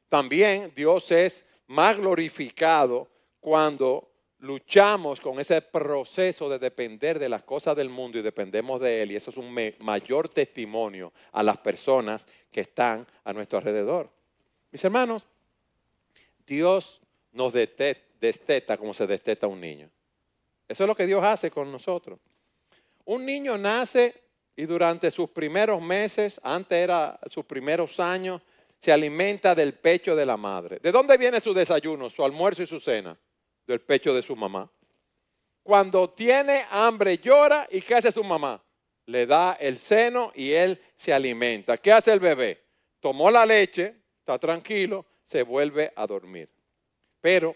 También 0.08 0.72
Dios 0.74 1.12
es 1.12 1.46
más 1.68 1.98
glorificado 1.98 3.10
cuando 3.42 4.11
luchamos 4.42 5.20
con 5.20 5.40
ese 5.40 5.62
proceso 5.62 6.50
de 6.50 6.60
depender 6.60 7.20
de 7.20 7.30
las 7.30 7.44
cosas 7.44 7.76
del 7.76 7.90
mundo 7.90 8.18
y 8.18 8.22
dependemos 8.22 8.82
de 8.82 9.02
Él. 9.02 9.12
Y 9.12 9.16
eso 9.16 9.30
es 9.30 9.38
un 9.38 9.56
mayor 9.80 10.30
testimonio 10.30 11.14
a 11.32 11.44
las 11.44 11.58
personas 11.58 12.28
que 12.52 12.62
están 12.62 13.08
a 13.24 13.34
nuestro 13.34 13.60
alrededor. 13.60 14.10
Mis 14.72 14.84
hermanos, 14.84 15.26
Dios 16.46 17.02
nos 17.32 17.54
desteta 17.54 18.78
como 18.78 18.94
se 18.94 19.08
desteta 19.08 19.48
un 19.48 19.62
niño. 19.62 19.90
Eso 20.68 20.84
es 20.84 20.88
lo 20.88 20.96
que 20.96 21.06
Dios 21.06 21.24
hace 21.24 21.52
con 21.52 21.72
nosotros. 21.72 22.20
Un 23.06 23.26
niño 23.26 23.58
nace 23.58 24.22
y 24.56 24.66
durante 24.66 25.12
sus 25.12 25.30
primeros 25.30 25.82
meses, 25.82 26.42
antes 26.44 26.78
era 26.78 27.20
sus 27.28 27.46
primeros 27.46 28.00
años, 28.00 28.42
se 28.80 28.92
alimenta 28.92 29.54
del 29.54 29.74
pecho 29.74 30.16
de 30.16 30.26
la 30.26 30.38
madre. 30.38 30.80
¿De 30.82 30.92
dónde 30.92 31.18
viene 31.18 31.40
su 31.40 31.54
desayuno, 31.54 32.10
su 32.10 32.26
almuerzo 32.26 32.64
y 32.64 32.66
su 32.66 32.80
cena? 32.80 33.16
Del 33.72 33.80
pecho 33.80 34.14
de 34.14 34.22
su 34.22 34.36
mamá. 34.36 34.70
Cuando 35.64 36.10
tiene 36.10 36.66
hambre 36.72 37.18
llora 37.18 37.70
y 37.72 37.80
¿qué 37.80 37.96
hace 37.96 38.12
su 38.12 38.22
mamá? 38.22 38.62
Le 39.06 39.26
da 39.26 39.54
el 39.62 39.78
seno 39.78 40.34
y 40.36 40.52
él 40.52 40.78
se 40.94 41.14
alimenta. 41.14 41.78
¿Qué 41.78 41.94
hace 41.94 42.12
el 42.12 42.20
bebé? 42.20 42.62
Tomó 43.00 43.32
la 43.32 43.46
leche, 43.46 43.96
está 44.20 44.38
tranquilo, 44.38 45.06
se 45.24 45.44
vuelve 45.44 45.94
a 45.96 46.06
dormir. 46.06 46.50
Pero 47.22 47.56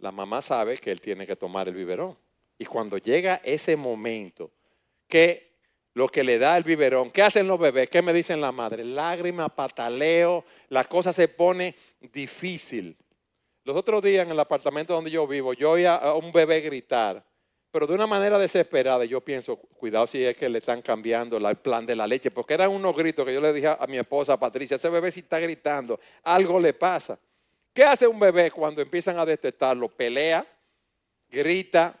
la 0.00 0.12
mamá 0.12 0.42
sabe 0.42 0.76
que 0.76 0.90
él 0.90 1.00
tiene 1.00 1.26
que 1.26 1.34
tomar 1.34 1.66
el 1.66 1.74
biberón. 1.74 2.14
Y 2.58 2.66
cuando 2.66 2.98
llega 2.98 3.40
ese 3.42 3.74
momento 3.74 4.50
que 5.08 5.56
lo 5.94 6.08
que 6.08 6.24
le 6.24 6.38
da 6.38 6.58
el 6.58 6.64
biberón, 6.64 7.10
¿qué 7.10 7.22
hacen 7.22 7.48
los 7.48 7.58
bebés? 7.58 7.88
¿Qué 7.88 8.02
me 8.02 8.12
dicen 8.12 8.42
la 8.42 8.52
madre? 8.52 8.84
Lágrima, 8.84 9.48
pataleo, 9.48 10.44
la 10.68 10.84
cosa 10.84 11.10
se 11.10 11.26
pone 11.26 11.74
difícil. 12.12 12.94
Los 13.68 13.76
otros 13.76 14.00
días 14.00 14.24
en 14.24 14.32
el 14.32 14.40
apartamento 14.40 14.94
donde 14.94 15.10
yo 15.10 15.26
vivo, 15.26 15.52
yo 15.52 15.72
oía 15.72 15.96
a 15.96 16.14
un 16.14 16.32
bebé 16.32 16.62
gritar, 16.62 17.22
pero 17.70 17.86
de 17.86 17.92
una 17.92 18.06
manera 18.06 18.38
desesperada. 18.38 19.04
Yo 19.04 19.20
pienso, 19.20 19.56
cuidado 19.56 20.06
si 20.06 20.24
es 20.24 20.34
que 20.38 20.48
le 20.48 20.60
están 20.60 20.80
cambiando 20.80 21.36
el 21.36 21.56
plan 21.56 21.84
de 21.84 21.94
la 21.94 22.06
leche, 22.06 22.30
porque 22.30 22.54
eran 22.54 22.70
unos 22.70 22.96
gritos 22.96 23.26
que 23.26 23.34
yo 23.34 23.42
le 23.42 23.52
dije 23.52 23.66
a 23.68 23.86
mi 23.86 23.98
esposa 23.98 24.40
Patricia, 24.40 24.76
ese 24.76 24.88
bebé 24.88 25.10
si 25.10 25.20
está 25.20 25.38
gritando, 25.38 26.00
algo 26.22 26.58
le 26.58 26.72
pasa. 26.72 27.18
¿Qué 27.74 27.84
hace 27.84 28.06
un 28.06 28.18
bebé 28.18 28.50
cuando 28.50 28.80
empiezan 28.80 29.18
a 29.18 29.26
detectarlo? 29.26 29.90
Pelea, 29.90 30.46
grita. 31.28 31.94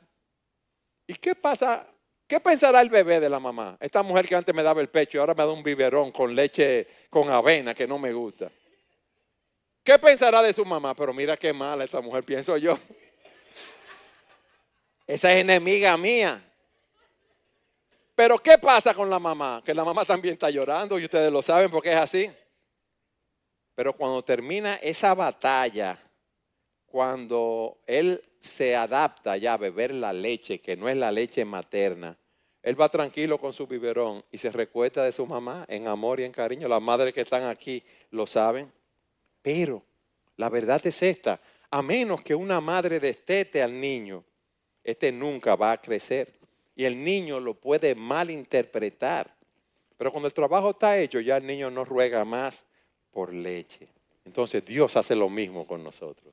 ¿Y 1.06 1.16
qué 1.16 1.34
pasa? 1.34 1.86
¿Qué 2.26 2.40
pensará 2.40 2.80
el 2.80 2.88
bebé 2.88 3.20
de 3.20 3.28
la 3.28 3.40
mamá? 3.40 3.76
Esta 3.78 4.02
mujer 4.02 4.26
que 4.26 4.34
antes 4.34 4.54
me 4.54 4.62
daba 4.62 4.80
el 4.80 4.88
pecho 4.88 5.18
y 5.18 5.20
ahora 5.20 5.34
me 5.34 5.44
da 5.44 5.52
un 5.52 5.62
biberón 5.62 6.12
con 6.12 6.34
leche 6.34 6.88
con 7.10 7.28
avena 7.28 7.74
que 7.74 7.86
no 7.86 7.98
me 7.98 8.14
gusta. 8.14 8.50
¿Qué 9.88 9.98
pensará 9.98 10.42
de 10.42 10.52
su 10.52 10.66
mamá? 10.66 10.94
Pero 10.94 11.14
mira 11.14 11.34
qué 11.34 11.50
mala 11.50 11.82
esta 11.82 12.02
mujer, 12.02 12.22
pienso 12.22 12.58
yo. 12.58 12.78
Esa 15.06 15.32
es 15.32 15.40
enemiga 15.40 15.96
mía. 15.96 16.44
Pero 18.14 18.36
¿qué 18.36 18.58
pasa 18.58 18.92
con 18.92 19.08
la 19.08 19.18
mamá? 19.18 19.62
Que 19.64 19.72
la 19.72 19.86
mamá 19.86 20.04
también 20.04 20.34
está 20.34 20.50
llorando 20.50 20.98
y 20.98 21.04
ustedes 21.04 21.32
lo 21.32 21.40
saben 21.40 21.70
porque 21.70 21.88
es 21.88 21.96
así. 21.96 22.30
Pero 23.74 23.94
cuando 23.94 24.22
termina 24.22 24.74
esa 24.74 25.14
batalla, 25.14 25.98
cuando 26.84 27.78
él 27.86 28.20
se 28.40 28.76
adapta 28.76 29.38
ya 29.38 29.54
a 29.54 29.56
beber 29.56 29.94
la 29.94 30.12
leche, 30.12 30.60
que 30.60 30.76
no 30.76 30.90
es 30.90 30.98
la 30.98 31.10
leche 31.10 31.46
materna, 31.46 32.14
él 32.62 32.78
va 32.78 32.90
tranquilo 32.90 33.38
con 33.38 33.54
su 33.54 33.66
biberón 33.66 34.22
y 34.30 34.36
se 34.36 34.50
recuesta 34.50 35.02
de 35.02 35.12
su 35.12 35.24
mamá 35.24 35.64
en 35.66 35.88
amor 35.88 36.20
y 36.20 36.24
en 36.24 36.32
cariño. 36.32 36.68
Las 36.68 36.82
madres 36.82 37.14
que 37.14 37.22
están 37.22 37.44
aquí 37.44 37.82
lo 38.10 38.26
saben. 38.26 38.70
Pero 39.42 39.82
la 40.36 40.48
verdad 40.48 40.84
es 40.86 41.02
esta, 41.02 41.40
a 41.70 41.82
menos 41.82 42.22
que 42.22 42.34
una 42.34 42.60
madre 42.60 43.00
destete 43.00 43.62
al 43.62 43.78
niño, 43.78 44.24
este 44.84 45.12
nunca 45.12 45.54
va 45.54 45.72
a 45.72 45.80
crecer. 45.80 46.32
Y 46.74 46.84
el 46.84 47.02
niño 47.02 47.40
lo 47.40 47.54
puede 47.54 47.94
malinterpretar. 47.94 49.34
Pero 49.96 50.12
cuando 50.12 50.28
el 50.28 50.34
trabajo 50.34 50.70
está 50.70 50.96
hecho, 50.98 51.20
ya 51.20 51.36
el 51.36 51.46
niño 51.46 51.70
no 51.70 51.84
ruega 51.84 52.24
más 52.24 52.66
por 53.10 53.34
leche. 53.34 53.88
Entonces 54.24 54.64
Dios 54.64 54.96
hace 54.96 55.14
lo 55.14 55.28
mismo 55.28 55.66
con 55.66 55.82
nosotros. 55.82 56.32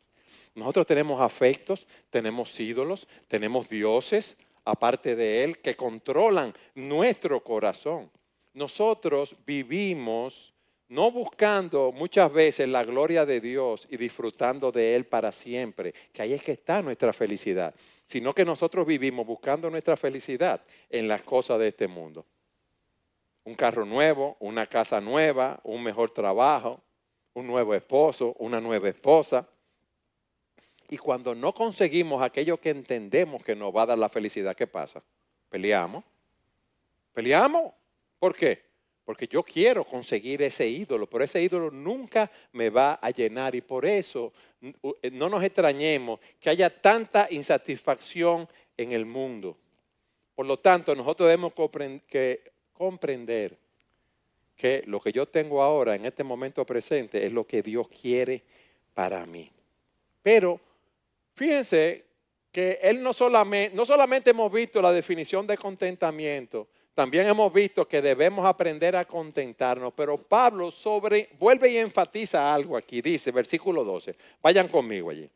Nosotros 0.54 0.86
tenemos 0.86 1.20
afectos, 1.20 1.88
tenemos 2.10 2.58
ídolos, 2.60 3.08
tenemos 3.28 3.68
dioses, 3.68 4.38
aparte 4.64 5.16
de 5.16 5.44
Él, 5.44 5.60
que 5.60 5.76
controlan 5.76 6.54
nuestro 6.76 7.44
corazón. 7.44 8.10
Nosotros 8.54 9.36
vivimos 9.46 10.55
no 10.88 11.12
buscando 11.12 11.92
muchas 11.92 12.32
veces 12.32 12.68
la 12.68 12.84
gloria 12.84 13.26
de 13.26 13.42
Dios 13.42 13.88
y 13.90 13.98
disfrutando 13.98 14.72
de 14.72 14.96
Él 14.96 15.06
para 15.06 15.32
siempre, 15.32 15.94
que 16.14 16.22
ahí 16.22 16.34
es 16.34 16.44
que 16.44 16.52
está 16.52 16.82
nuestra 16.82 17.14
felicidad, 17.14 17.74
sino 18.06 18.34
que 18.34 18.46
nosotros 18.46 18.86
vivimos 18.86 19.26
buscando 19.26 19.70
nuestra 19.70 19.98
felicidad 19.98 20.62
en 20.90 21.08
las 21.08 21.24
cosas 21.24 21.60
de 21.60 21.70
este 21.70 21.88
mundo 21.88 22.26
un 23.46 23.54
carro 23.54 23.86
nuevo, 23.86 24.36
una 24.40 24.66
casa 24.66 25.00
nueva, 25.00 25.60
un 25.64 25.84
mejor 25.84 26.10
trabajo, 26.10 26.82
un 27.34 27.48
nuevo 27.48 27.74
esposo, 27.76 28.36
una 28.40 28.60
nueva 28.60 28.90
esposa. 28.90 29.48
Y 30.90 30.98
cuando 30.98 31.34
no 31.34 31.54
conseguimos 31.54 32.22
aquello 32.22 32.60
que 32.60 32.72
entendemos 32.72 33.44
que 33.44 33.56
nos 33.56 33.74
va 33.74 33.84
a 33.84 33.86
dar 33.88 33.98
la 33.98 34.10
felicidad, 34.10 34.56
¿qué 34.56 34.68
pasa? 34.68 35.02
Peleamos. 35.50 36.04
Peleamos. 37.14 37.72
¿Por 38.20 38.36
qué? 38.36 38.66
Porque 39.06 39.28
yo 39.28 39.44
quiero 39.44 39.86
conseguir 39.86 40.42
ese 40.42 40.68
ídolo, 40.68 41.08
pero 41.08 41.24
ese 41.24 41.42
ídolo 41.42 41.70
nunca 41.70 42.32
me 42.54 42.72
va 42.72 43.00
a 43.02 43.12
llenar 43.12 43.54
y 43.54 43.62
por 43.62 43.86
eso 43.86 44.34
no 45.12 45.30
nos 45.30 45.44
extrañemos 45.44 46.20
que 46.40 46.50
haya 46.50 46.70
tanta 46.70 47.28
insatisfacción 47.30 48.50
en 48.76 48.92
el 48.94 49.06
mundo. 49.06 49.56
Por 50.34 50.48
lo 50.48 50.58
tanto, 50.58 50.96
nosotros 50.96 51.30
debemos 51.30 51.54
comprender 52.74 53.58
que 54.56 54.84
lo 54.88 55.00
que 55.00 55.12
yo 55.12 55.28
tengo 55.28 55.62
ahora 55.62 55.96
en 55.96 56.06
este 56.06 56.24
momento 56.24 56.66
presente 56.66 57.26
es 57.26 57.32
lo 57.32 57.46
que 57.46 57.62
Dios 57.62 57.88
quiere 57.88 58.42
para 58.94 59.26
mí. 59.28 59.52
Pero 60.24 60.60
fíjense 61.36 62.06
que 62.52 62.80
Él 62.82 63.04
no 63.04 63.14
solamente 63.14 64.32
hemos 64.32 64.52
visto 64.52 64.82
la 64.82 64.92
definición 64.92 65.46
de 65.46 65.58
contentamiento, 65.58 66.68
también 66.96 67.28
hemos 67.28 67.52
visto 67.52 67.86
que 67.86 68.02
debemos 68.02 68.46
aprender 68.46 68.96
a 68.96 69.04
contentarnos, 69.04 69.94
pero 69.94 70.18
Pablo 70.18 70.72
sobre, 70.72 71.28
vuelve 71.38 71.70
y 71.70 71.78
enfatiza 71.78 72.54
algo 72.54 72.78
aquí, 72.78 73.02
dice, 73.02 73.32
versículo 73.32 73.84
12, 73.84 74.16
vayan 74.42 74.70
conmigo 74.70 75.10
allí. 75.10 75.30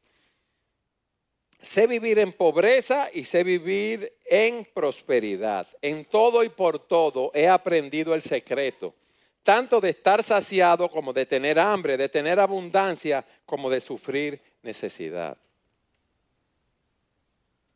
Sé 1.62 1.86
vivir 1.86 2.17
en 2.19 2.32
pobreza 2.32 3.10
y 3.13 3.26
sé 3.26 3.43
vivir 3.43 4.13
en 4.26 4.65
prosperidad. 4.74 5.67
En 5.82 6.06
todo 6.06 6.45
y 6.45 6.50
por 6.50 6.80
todo 6.80 7.30
he 7.34 7.50
aprendido 7.50 8.15
el 8.15 8.22
secreto, 8.22 8.95
tanto 9.43 9.82
de 9.82 9.89
estar 9.89 10.24
saciado 10.24 10.89
como 10.89 11.12
de 11.12 11.26
tener 11.26 11.60
hambre, 11.60 11.98
de 11.98 12.08
tener 12.08 12.39
abundancia 12.39 13.26
como 13.45 13.69
de 13.69 13.82
sufrir 13.82 14.41
necesidad. 14.63 15.38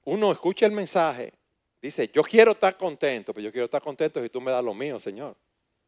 Uno 0.06 0.32
escucha 0.32 0.66
el 0.66 0.72
mensaje, 0.72 1.34
dice, 1.84 2.10
yo 2.14 2.24
quiero 2.24 2.54
estar 2.54 2.78
contento, 2.78 3.34
pero 3.34 3.44
yo 3.44 3.52
quiero 3.52 3.66
estar 3.66 3.82
contento 3.82 4.24
si 4.24 4.30
tú 4.30 4.40
me 4.40 4.52
das 4.52 4.64
lo 4.64 4.74
mío, 4.74 5.00
Señor. 5.00 5.36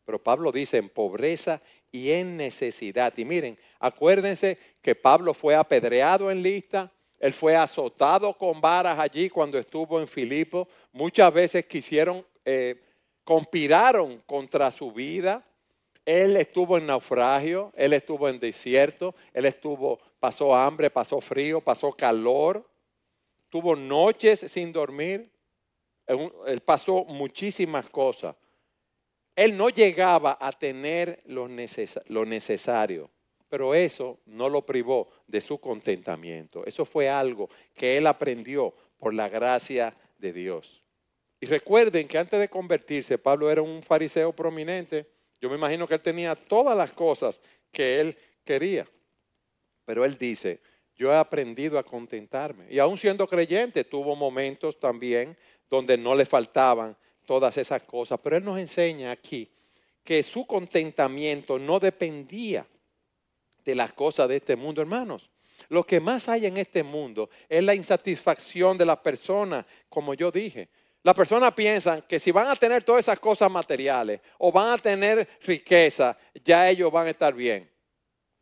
Pero 0.03 0.21
Pablo 0.21 0.51
dice 0.51 0.77
en 0.77 0.89
pobreza 0.89 1.61
y 1.89 2.11
en 2.11 2.35
necesidad. 2.35 3.13
Y 3.17 3.23
miren, 3.23 3.57
acuérdense 3.79 4.57
que 4.81 4.93
Pablo 4.93 5.33
fue 5.33 5.55
apedreado 5.55 6.29
en 6.29 6.43
lista, 6.43 6.91
él 7.17 7.33
fue 7.33 7.55
azotado 7.55 8.37
con 8.37 8.59
varas 8.59 8.99
allí 8.99 9.29
cuando 9.29 9.57
estuvo 9.57 9.99
en 9.99 10.07
Filipo. 10.07 10.67
Muchas 10.91 11.33
veces 11.33 11.65
quisieron, 11.65 12.25
eh, 12.43 12.83
conspiraron 13.23 14.21
contra 14.27 14.69
su 14.71 14.91
vida. 14.91 15.43
Él 16.05 16.35
estuvo 16.35 16.77
en 16.77 16.85
naufragio, 16.85 17.71
él 17.75 17.93
estuvo 17.93 18.29
en 18.29 18.39
desierto, 18.39 19.15
él 19.33 19.45
estuvo, 19.45 19.99
pasó 20.19 20.53
hambre, 20.53 20.91
pasó 20.91 21.19
frío, 21.19 21.61
pasó 21.61 21.91
calor, 21.93 22.63
tuvo 23.49 23.75
noches 23.75 24.41
sin 24.41 24.71
dormir. 24.71 25.31
Él 26.07 26.61
pasó 26.61 27.05
muchísimas 27.05 27.89
cosas. 27.89 28.35
Él 29.35 29.57
no 29.57 29.69
llegaba 29.69 30.37
a 30.39 30.51
tener 30.51 31.21
lo 31.25 31.47
necesario. 31.47 33.09
Pero 33.49 33.75
eso 33.75 34.19
no 34.25 34.49
lo 34.49 34.65
privó 34.65 35.07
de 35.27 35.39
su 35.41 35.59
contentamiento. 35.59 36.65
Eso 36.65 36.85
fue 36.85 37.09
algo 37.09 37.49
que 37.73 37.97
él 37.97 38.07
aprendió 38.07 38.73
por 38.97 39.13
la 39.13 39.29
gracia 39.29 39.95
de 40.17 40.33
Dios. 40.33 40.83
Y 41.39 41.45
recuerden 41.45 42.07
que 42.07 42.17
antes 42.17 42.39
de 42.39 42.49
convertirse, 42.49 43.17
Pablo 43.17 43.51
era 43.51 43.61
un 43.61 43.83
fariseo 43.83 44.33
prominente. 44.33 45.05
Yo 45.39 45.49
me 45.49 45.55
imagino 45.55 45.87
que 45.87 45.93
él 45.93 46.01
tenía 46.01 46.35
todas 46.35 46.75
las 46.75 46.91
cosas 46.91 47.41
que 47.71 47.99
él 47.99 48.17
quería. 48.43 48.87
Pero 49.85 50.05
él 50.05 50.17
dice, 50.17 50.59
yo 50.95 51.11
he 51.11 51.15
aprendido 51.15 51.77
a 51.77 51.83
contentarme. 51.83 52.65
Y 52.69 52.79
aún 52.79 52.97
siendo 52.97 53.27
creyente, 53.27 53.83
tuvo 53.83 54.15
momentos 54.15 54.79
también 54.79 55.37
donde 55.69 55.97
no 55.97 56.15
le 56.15 56.25
faltaban 56.25 56.95
todas 57.25 57.57
esas 57.57 57.83
cosas. 57.83 58.19
Pero 58.21 58.37
él 58.37 58.43
nos 58.43 58.59
enseña 58.59 59.11
aquí 59.11 59.49
que 60.03 60.21
su 60.23 60.45
contentamiento 60.45 61.57
no 61.59 61.79
dependía 61.79 62.65
de 63.63 63.75
las 63.75 63.93
cosas 63.93 64.29
de 64.29 64.37
este 64.37 64.55
mundo, 64.55 64.81
hermanos. 64.81 65.29
lo 65.69 65.83
que 65.83 65.99
más 65.99 66.29
hay 66.29 66.45
en 66.45 66.57
este 66.57 66.83
mundo 66.83 67.29
es 67.49 67.63
la 67.63 67.73
insatisfacción 67.73 68.77
de 68.77 68.85
las 68.85 68.97
personas, 68.97 69.65
como 69.89 70.13
yo 70.13 70.31
dije. 70.31 70.69
Las 71.01 71.15
personas 71.15 71.53
piensan 71.53 72.01
que 72.03 72.19
si 72.19 72.31
van 72.31 72.47
a 72.47 72.55
tener 72.55 72.83
todas 72.83 73.05
esas 73.05 73.19
cosas 73.19 73.51
materiales 73.51 74.21
o 74.37 74.51
van 74.51 74.73
a 74.73 74.77
tener 74.77 75.27
riqueza, 75.43 76.17
ya 76.43 76.69
ellos 76.69 76.91
van 76.91 77.07
a 77.07 77.11
estar 77.11 77.33
bien. 77.33 77.69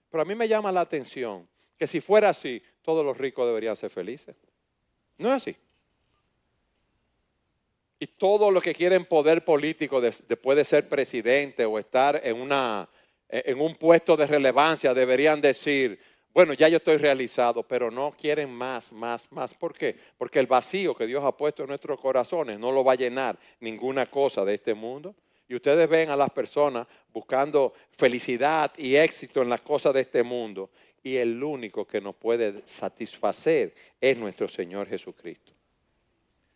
Pero 0.10 0.22
a 0.22 0.26
mí 0.26 0.36
me 0.36 0.48
llama 0.48 0.72
la 0.72 0.82
atención 0.82 1.48
que 1.78 1.88
si 1.88 2.00
fuera 2.00 2.30
así, 2.30 2.62
todos 2.82 3.06
los 3.06 3.18
ricos 3.18 3.46
deberían 3.48 3.76
ser 3.76 3.90
felices. 3.90 4.36
No 5.18 5.30
es 5.30 5.36
así. 5.36 5.58
Y 8.00 8.08
todos 8.08 8.52
los 8.52 8.62
que 8.62 8.74
quieren 8.74 9.06
poder 9.06 9.46
político 9.46 10.02
después 10.02 10.58
de 10.58 10.66
ser 10.66 10.90
presidente 10.90 11.66
o 11.66 11.80
estar 11.80 12.20
en, 12.24 12.36
una, 12.42 12.90
en 13.30 13.62
un 13.62 13.76
puesto 13.76 14.18
de 14.18 14.28
relevancia 14.28 14.94
deberían 14.94 15.40
decir, 15.40 16.00
bueno, 16.34 16.54
ya 16.54 16.68
yo 16.68 16.78
estoy 16.78 16.98
realizado, 16.98 17.62
pero 17.62 17.92
no 17.92 18.12
quieren 18.12 18.52
más, 18.52 18.92
más, 18.92 19.32
más. 19.32 19.54
¿Por 19.54 19.74
qué? 19.74 19.96
Porque 20.18 20.40
el 20.40 20.48
vacío 20.48 20.96
que 20.96 21.06
Dios 21.06 21.24
ha 21.24 21.38
puesto 21.38 21.62
en 21.62 21.70
nuestros 21.70 22.00
corazones 22.00 22.58
no 22.58 22.72
lo 22.72 22.84
va 22.84 22.94
a 22.94 22.96
llenar 22.96 23.38
ninguna 23.60 24.08
cosa 24.08 24.44
de 24.44 24.56
este 24.56 24.74
mundo. 24.74 25.16
Y 25.48 25.56
ustedes 25.56 25.88
ven 25.88 26.10
a 26.10 26.16
las 26.16 26.32
personas 26.32 26.88
buscando 27.14 27.74
felicidad 27.96 28.72
y 28.78 28.96
éxito 28.96 29.44
en 29.44 29.50
las 29.50 29.62
cosas 29.62 29.94
de 29.94 30.02
este 30.02 30.24
mundo. 30.24 30.72
Y 31.04 31.18
el 31.18 31.44
único 31.44 31.86
que 31.86 32.02
nos 32.02 32.16
puede 32.16 32.64
satisfacer 32.66 33.76
es 34.02 34.18
nuestro 34.18 34.48
Señor 34.48 34.88
Jesucristo. 34.88 35.52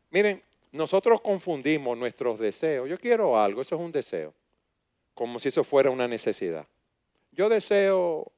Miren, 0.09 0.41
nosotros 0.71 1.21
confundimos 1.21 1.97
nuestros 1.97 2.39
deseos. 2.39 2.89
Yo 2.89 2.97
quiero 2.97 3.39
algo, 3.39 3.61
eso 3.61 3.75
es 3.75 3.81
un 3.81 3.91
deseo. 3.91 4.33
Como 5.13 5.39
si 5.39 5.47
eso 5.47 5.63
fuera 5.63 5.89
una 5.89 6.07
necesidad. 6.07 6.65
Yo 7.31 7.49
deseo, 7.49 8.31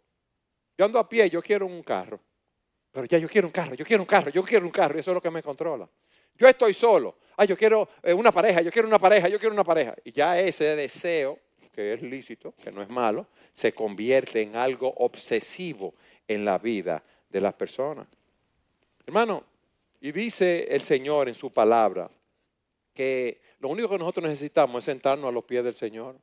yo 0.78 0.86
ando 0.86 1.00
a 1.00 1.08
pie, 1.08 1.30
yo 1.30 1.42
quiero 1.42 1.66
un 1.66 1.84
carro. 1.84 2.20
Pero 2.92 3.06
ya 3.06 3.18
yo 3.18 3.28
quiero 3.28 3.48
un 3.48 3.52
carro, 3.52 3.76
yo 3.76 3.86
quiero 3.86 4.04
un 4.04 4.08
carro, 4.08 4.30
yo 4.30 4.44
quiero 4.44 4.66
un 4.66 4.72
carro. 4.72 4.98
Y 4.98 5.00
eso 5.00 5.12
es 5.12 5.16
lo 5.16 5.22
que 5.22 5.30
me 5.30 5.44
controla. 5.44 5.90
Yo 6.36 6.48
estoy 6.48 6.74
solo. 6.74 7.18
Ay, 7.36 7.48
yo 7.48 7.58
quiero 7.58 7.88
eh, 8.04 8.14
una 8.14 8.32
pareja, 8.32 8.62
yo 8.62 8.72
quiero 8.72 8.88
una 8.88 9.00
pareja, 9.00 9.28
yo 9.28 9.40
quiero 9.40 9.54
una 9.54 9.64
pareja. 9.64 9.96
Y 10.04 10.12
ya 10.12 10.40
ese 10.40 10.76
deseo, 10.76 11.40
que 11.72 11.94
es 11.94 12.02
lícito, 12.02 12.54
que 12.62 12.72
no 12.72 12.82
es 12.82 12.90
malo, 12.90 13.28
se 13.54 13.74
convierte 13.74 14.42
en 14.42 14.56
algo 14.56 14.94
obsesivo 14.98 15.94
en 16.28 16.46
la 16.46 16.58
vida 16.58 17.04
de 17.30 17.42
las 17.42 17.54
personas. 17.54 18.08
Hermano, 19.06 19.44
y 20.02 20.12
dice 20.12 20.68
el 20.70 20.82
Señor 20.82 21.28
en 21.28 21.36
su 21.36 21.52
palabra 21.52 22.10
que 23.00 23.42
lo 23.60 23.70
único 23.70 23.88
que 23.88 23.98
nosotros 23.98 24.26
necesitamos 24.28 24.80
es 24.80 24.86
sentarnos 24.86 25.30
a 25.30 25.32
los 25.32 25.46
pies 25.46 25.64
del 25.64 25.74
Señor. 25.74 26.18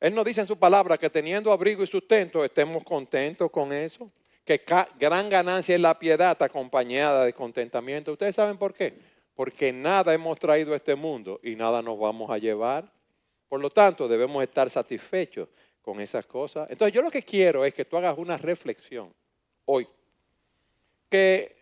Él 0.00 0.14
nos 0.14 0.24
dice 0.24 0.40
en 0.40 0.46
su 0.46 0.58
palabra 0.58 0.96
que 0.96 1.10
teniendo 1.10 1.52
abrigo 1.52 1.82
y 1.82 1.86
sustento 1.86 2.42
estemos 2.42 2.82
contentos 2.84 3.50
con 3.50 3.70
eso. 3.72 4.10
Que 4.44 4.62
gran 4.98 5.28
ganancia 5.28 5.74
es 5.74 5.80
la 5.80 5.98
piedad 5.98 6.42
acompañada 6.42 7.24
de 7.24 7.34
contentamiento. 7.34 8.12
¿Ustedes 8.12 8.34
saben 8.34 8.56
por 8.56 8.72
qué? 8.72 8.94
porque 9.36 9.70
nada 9.70 10.14
hemos 10.14 10.38
traído 10.38 10.72
a 10.72 10.76
este 10.76 10.94
mundo 10.94 11.38
y 11.42 11.54
nada 11.54 11.82
nos 11.82 11.98
vamos 11.98 12.30
a 12.30 12.38
llevar. 12.38 12.90
Por 13.48 13.60
lo 13.60 13.68
tanto, 13.68 14.08
debemos 14.08 14.42
estar 14.42 14.70
satisfechos 14.70 15.48
con 15.82 16.00
esas 16.00 16.24
cosas. 16.24 16.68
Entonces, 16.70 16.94
yo 16.94 17.02
lo 17.02 17.10
que 17.10 17.22
quiero 17.22 17.62
es 17.64 17.74
que 17.74 17.84
tú 17.84 17.98
hagas 17.98 18.16
una 18.16 18.38
reflexión 18.38 19.12
hoy. 19.66 19.86
Que 21.10 21.54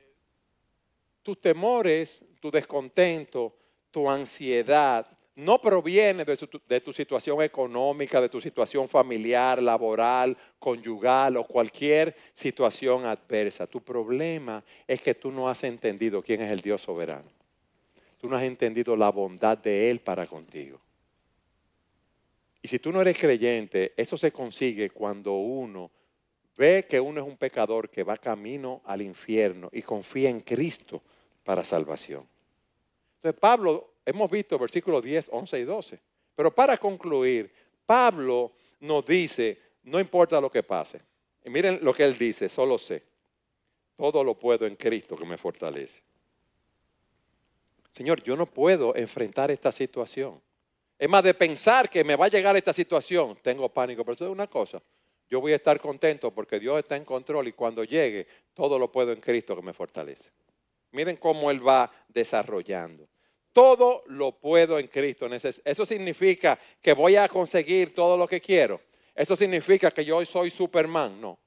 tus 1.21 1.41
temores, 1.41 2.25
tu 2.41 2.49
descontento, 2.49 3.57
tu 3.95 4.11
ansiedad, 4.11 5.07
no 5.37 5.61
proviene 5.61 6.25
de, 6.25 6.81
tu 6.81 6.93
situación 6.93 7.41
económica, 7.43 8.21
de 8.21 8.29
tu 8.29 8.41
situación 8.41 8.89
familiar, 8.89 9.63
laboral, 9.63 10.37
conyugal 10.59 11.37
o 11.37 11.45
cualquier 11.45 12.17
situación 12.33 13.07
adversa. 13.07 13.69
Tu 13.69 13.81
problema 13.81 14.65
es 14.89 15.01
que 15.01 15.15
tú 15.15 15.31
no 15.31 15.49
has 15.49 15.63
entendido 15.63 16.21
quién 16.23 16.43
es 16.43 16.51
el 16.51 16.59
Dios 16.59 16.83
soberano 16.83 17.31
tú 18.25 18.31
no 18.31 18.37
has 18.37 18.45
entendido 18.45 18.97
la 18.97 19.11
bondad 19.11 19.59
de 19.59 19.91
Él 19.91 20.01
para 20.01 20.27
contigo. 20.27 20.81
Y 22.63 22.69
si 22.69 22.79
tú 22.79 22.91
no 22.91 23.03
eres 23.03 23.19
creyente, 23.19 23.93
eso 23.99 24.17
se 24.17 24.33
consigue 24.33 24.89
cuando 24.89 25.35
uno 25.35 25.91
ve 26.57 26.87
que 26.89 26.99
uno 26.99 27.21
es 27.21 27.27
un 27.27 27.37
pecador 27.37 27.91
que 27.91 28.03
va 28.03 28.17
camino 28.17 28.81
al 28.87 29.03
infierno 29.03 29.69
y 29.75 29.83
confía 29.83 30.31
en 30.31 30.41
Cristo 30.41 31.03
para 31.45 31.63
salvación. 31.63 32.27
Entonces 33.25 33.41
Pablo, 33.41 33.95
hemos 34.05 34.31
visto 34.31 34.59
versículos 34.59 35.03
10, 35.03 35.31
11 35.33 35.59
y 35.59 35.65
12. 35.65 36.01
Pero 36.35 36.55
para 36.55 36.77
concluir, 36.77 37.51
Pablo 37.87 38.53
nos 38.81 39.07
dice, 39.07 39.59
no 39.85 39.99
importa 39.99 40.43
lo 40.43 40.51
que 40.51 40.63
pase. 40.63 41.01
Y 41.43 41.49
miren 41.49 41.79
lo 41.81 41.95
que 41.95 42.05
él 42.05 42.19
dice, 42.19 42.51
solo 42.51 42.77
sé. 42.77 43.03
Todo 43.97 44.23
lo 44.23 44.39
puedo 44.39 44.67
en 44.67 44.77
Cristo 44.77 45.17
que 45.17 45.25
me 45.25 45.39
fortalece. 45.39 46.03
Señor, 47.93 48.23
yo 48.23 48.37
no 48.37 48.45
puedo 48.45 48.95
enfrentar 48.95 49.51
esta 49.51 49.73
situación. 49.73 50.39
Es 50.99 51.09
más, 51.09 51.25
de 51.25 51.33
pensar 51.33 51.89
que 51.89 52.05
me 52.05 52.17
va 52.17 52.27
a 52.27 52.29
llegar 52.29 52.55
esta 52.59 52.75
situación, 52.75 53.39
tengo 53.41 53.71
pánico. 53.71 54.05
Pero 54.05 54.17
eso 54.17 54.27
es 54.27 54.33
una 54.33 54.49
cosa, 54.49 54.83
yo 55.31 55.41
voy 55.41 55.53
a 55.53 55.57
estar 55.57 55.81
contento 55.81 56.31
porque 56.31 56.61
Dios 56.61 56.79
está 56.79 56.95
en 56.97 57.07
control 57.07 57.49
y 57.49 57.53
cuando 57.53 57.85
llegue, 57.85 58.27
todo 58.53 58.79
lo 58.79 58.93
puedo 58.93 59.13
en 59.13 59.21
Cristo 59.21 59.57
que 59.57 59.63
me 59.63 59.73
fortalece. 59.73 60.31
Miren 60.91 61.17
cómo 61.17 61.51
Él 61.51 61.67
va 61.67 61.91
desarrollando. 62.09 63.09
Todo 63.55 64.05
lo 64.09 64.33
puedo 64.33 64.79
en 64.79 64.89
Cristo. 64.89 65.27
Eso 65.27 65.87
significa 65.87 66.59
que 66.83 66.93
voy 66.93 67.17
a 67.17 67.27
conseguir 67.27 67.95
todo 67.95 68.19
lo 68.19 68.29
que 68.29 68.43
quiero. 68.43 68.83
Eso 69.15 69.35
significa 69.35 69.91
que 69.91 70.05
yo 70.05 70.23
soy 70.27 70.51
Superman. 70.51 71.19
No. 71.19 71.39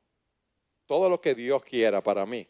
Todo 0.88 1.08
lo 1.08 1.22
que 1.22 1.36
Dios 1.36 1.64
quiera 1.64 2.02
para 2.02 2.26
mí 2.26 2.48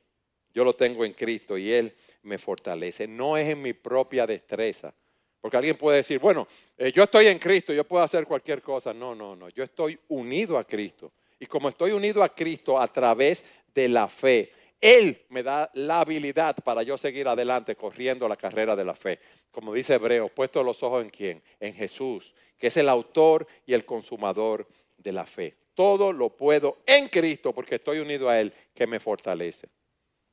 yo 0.58 0.64
lo 0.64 0.74
tengo 0.74 1.06
en 1.06 1.14
Cristo 1.14 1.56
y 1.56 1.72
Él 1.72 1.94
me 2.24 2.40
fortalece. 2.40 3.08
No 3.08 3.38
es 3.38 3.48
en 3.48 3.62
mi 3.62 3.74
propia 3.74 4.26
destreza. 4.26 4.92
Porque 5.40 5.56
alguien 5.56 5.78
puede 5.78 5.98
decir, 5.98 6.18
bueno, 6.18 6.48
eh, 6.76 6.92
yo 6.92 7.04
estoy 7.04 7.28
en 7.28 7.38
Cristo, 7.38 7.74
yo 7.74 7.84
puedo 7.84 8.04
hacer 8.04 8.26
cualquier 8.26 8.64
cosa. 8.64 8.92
No, 8.92 9.14
no, 9.14 9.36
no. 9.36 9.50
Yo 9.50 9.64
estoy 9.64 10.00
unido 10.08 10.58
a 10.58 10.64
Cristo. 10.64 11.12
Y 11.40 11.46
como 11.46 11.70
estoy 11.70 11.92
unido 11.92 12.24
a 12.24 12.34
Cristo 12.34 12.80
a 12.80 12.88
través 12.88 13.46
de 13.72 13.88
la 13.88 14.08
fe, 14.08 14.52
Él 14.80 15.26
me 15.30 15.44
da 15.44 15.70
la 15.74 16.02
habilidad 16.02 16.56
para 16.64 16.84
yo 16.84 16.98
seguir 16.98 17.28
adelante 17.28 17.76
corriendo 17.76 18.28
la 18.28 18.38
carrera 18.38 18.76
de 18.76 18.86
la 18.86 18.94
fe. 18.94 19.20
Como 19.52 19.74
dice 19.74 19.96
Hebreo, 19.96 20.30
puesto 20.30 20.64
los 20.64 20.84
ojos 20.84 21.04
en 21.04 21.10
quién? 21.10 21.44
En 21.60 21.74
Jesús, 21.74 22.36
que 22.58 22.68
es 22.68 22.78
el 22.78 22.90
autor 22.90 23.48
y 23.66 23.74
el 23.74 23.86
consumador 23.86 24.68
de 24.98 25.12
la 25.12 25.26
fe. 25.26 25.56
Todo 25.74 26.12
lo 26.12 26.30
puedo 26.30 26.80
en 26.86 27.08
Cristo 27.08 27.54
porque 27.54 27.76
estoy 27.76 28.00
unido 28.00 28.30
a 28.30 28.40
Él 28.40 28.54
que 28.74 28.88
me 28.88 29.00
fortalece. 29.00 29.70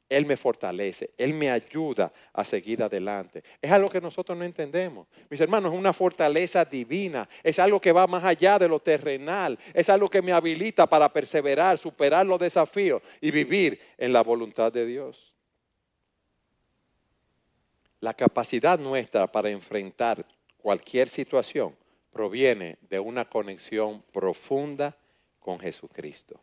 Él 0.09 0.27
me 0.27 0.37
fortalece, 0.37 1.11
Él 1.17 1.33
me 1.35 1.51
ayuda 1.51 2.13
a 2.33 2.45
seguir 2.45 2.83
adelante. 2.83 3.43
Es 3.61 3.73
algo 3.73 3.89
que 3.89 4.01
nosotros 4.01 4.37
no 4.37 4.45
entendemos. 4.45 5.09
Mis 5.31 5.41
hermanos, 5.41 5.73
es 5.73 5.79
una 5.79 5.93
fortaleza 5.93 6.65
divina, 6.65 7.29
es 7.43 7.59
algo 7.59 7.81
que 7.81 7.93
va 7.93 8.07
más 8.07 8.23
allá 8.23 8.59
de 8.59 8.69
lo 8.69 8.81
terrenal, 8.81 9.59
es 9.73 9.89
algo 9.89 10.09
que 10.09 10.23
me 10.23 10.33
habilita 10.33 10.87
para 10.87 11.09
perseverar, 11.09 11.79
superar 11.79 12.27
los 12.27 12.39
desafíos 12.39 13.03
y 13.21 13.31
vivir 13.31 13.81
en 13.97 14.13
la 14.13 14.23
voluntad 14.23 14.71
de 14.73 14.87
Dios. 14.87 15.35
La 18.01 18.13
capacidad 18.13 18.79
nuestra 18.79 19.27
para 19.27 19.49
enfrentar 19.49 20.25
cualquier 20.59 21.09
situación 21.09 21.75
proviene 22.13 22.77
de 22.89 23.01
una 23.01 23.25
conexión 23.25 24.03
profunda 24.13 24.97
con 25.41 25.59
Jesucristo. 25.59 26.39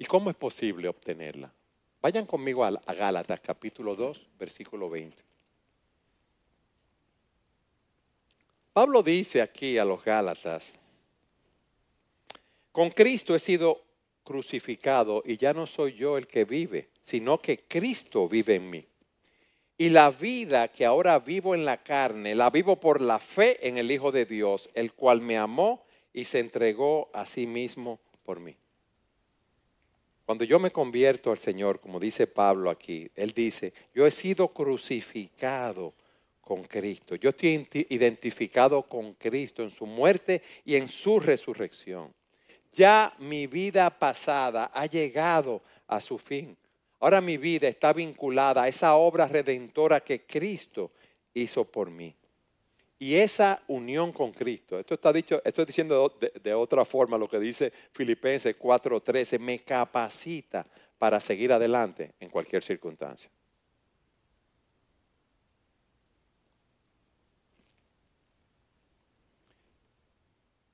¿Y 0.00 0.06
cómo 0.06 0.30
es 0.30 0.36
posible 0.36 0.88
obtenerla? 0.88 1.52
Vayan 2.00 2.24
conmigo 2.24 2.64
a, 2.64 2.70
Gálatas 2.70 3.38
capítulo 3.40 3.94
2, 3.94 4.28
versículo 4.38 4.88
20. 4.88 5.22
Pablo 8.72 9.02
dice 9.02 9.42
aquí 9.42 9.76
a 9.76 9.84
los 9.84 10.02
Gálatas, 10.02 10.78
con 12.72 12.88
Cristo 12.88 13.34
he 13.34 13.38
sido 13.38 13.84
crucificado 14.24 15.22
y 15.26 15.36
ya 15.36 15.52
no 15.52 15.66
soy 15.66 15.92
yo 15.92 16.16
el 16.16 16.26
que 16.26 16.46
vive, 16.46 16.88
sino 17.02 17.38
que 17.38 17.64
Cristo 17.64 18.26
vive 18.26 18.54
en 18.54 18.70
mí. 18.70 18.86
Y 19.76 19.90
la 19.90 20.10
vida 20.10 20.68
que 20.68 20.86
ahora 20.86 21.18
vivo 21.18 21.54
en 21.54 21.66
la 21.66 21.82
carne, 21.82 22.34
la 22.34 22.48
vivo 22.48 22.80
por 22.80 23.02
la 23.02 23.18
fe 23.18 23.68
en 23.68 23.76
el 23.76 23.90
Hijo 23.90 24.12
de 24.12 24.24
Dios, 24.24 24.70
el 24.72 24.94
cual 24.94 25.20
me 25.20 25.36
amó 25.36 25.84
y 26.14 26.24
se 26.24 26.38
entregó 26.38 27.10
a 27.12 27.26
sí 27.26 27.46
mismo 27.46 28.00
por 28.24 28.40
mí. 28.40 28.56
Cuando 30.30 30.44
yo 30.44 30.60
me 30.60 30.70
convierto 30.70 31.32
al 31.32 31.40
Señor, 31.40 31.80
como 31.80 31.98
dice 31.98 32.28
Pablo 32.28 32.70
aquí, 32.70 33.10
Él 33.16 33.32
dice, 33.32 33.72
yo 33.92 34.06
he 34.06 34.12
sido 34.12 34.46
crucificado 34.46 35.92
con 36.40 36.62
Cristo. 36.62 37.16
Yo 37.16 37.30
estoy 37.30 37.66
identificado 37.88 38.84
con 38.84 39.14
Cristo 39.14 39.64
en 39.64 39.72
su 39.72 39.86
muerte 39.86 40.40
y 40.64 40.76
en 40.76 40.86
su 40.86 41.18
resurrección. 41.18 42.14
Ya 42.72 43.12
mi 43.18 43.48
vida 43.48 43.90
pasada 43.90 44.70
ha 44.72 44.86
llegado 44.86 45.62
a 45.88 46.00
su 46.00 46.16
fin. 46.16 46.56
Ahora 47.00 47.20
mi 47.20 47.36
vida 47.36 47.66
está 47.66 47.92
vinculada 47.92 48.62
a 48.62 48.68
esa 48.68 48.94
obra 48.94 49.26
redentora 49.26 49.98
que 49.98 50.26
Cristo 50.26 50.92
hizo 51.34 51.64
por 51.64 51.90
mí. 51.90 52.14
Y 53.02 53.16
esa 53.16 53.62
unión 53.66 54.12
con 54.12 54.30
Cristo, 54.30 54.78
esto 54.78 54.92
está 54.92 55.10
dicho, 55.10 55.40
estoy 55.42 55.64
diciendo 55.64 56.18
de, 56.20 56.52
otra 56.52 56.84
forma 56.84 57.16
lo 57.16 57.30
que 57.30 57.38
dice 57.38 57.72
Filipenses 57.92 58.54
4:13, 58.58 59.38
me 59.38 59.58
capacita 59.60 60.66
para 60.98 61.18
seguir 61.18 61.50
adelante 61.50 62.12
en 62.20 62.28
cualquier 62.28 62.62
circunstancia. 62.62 63.30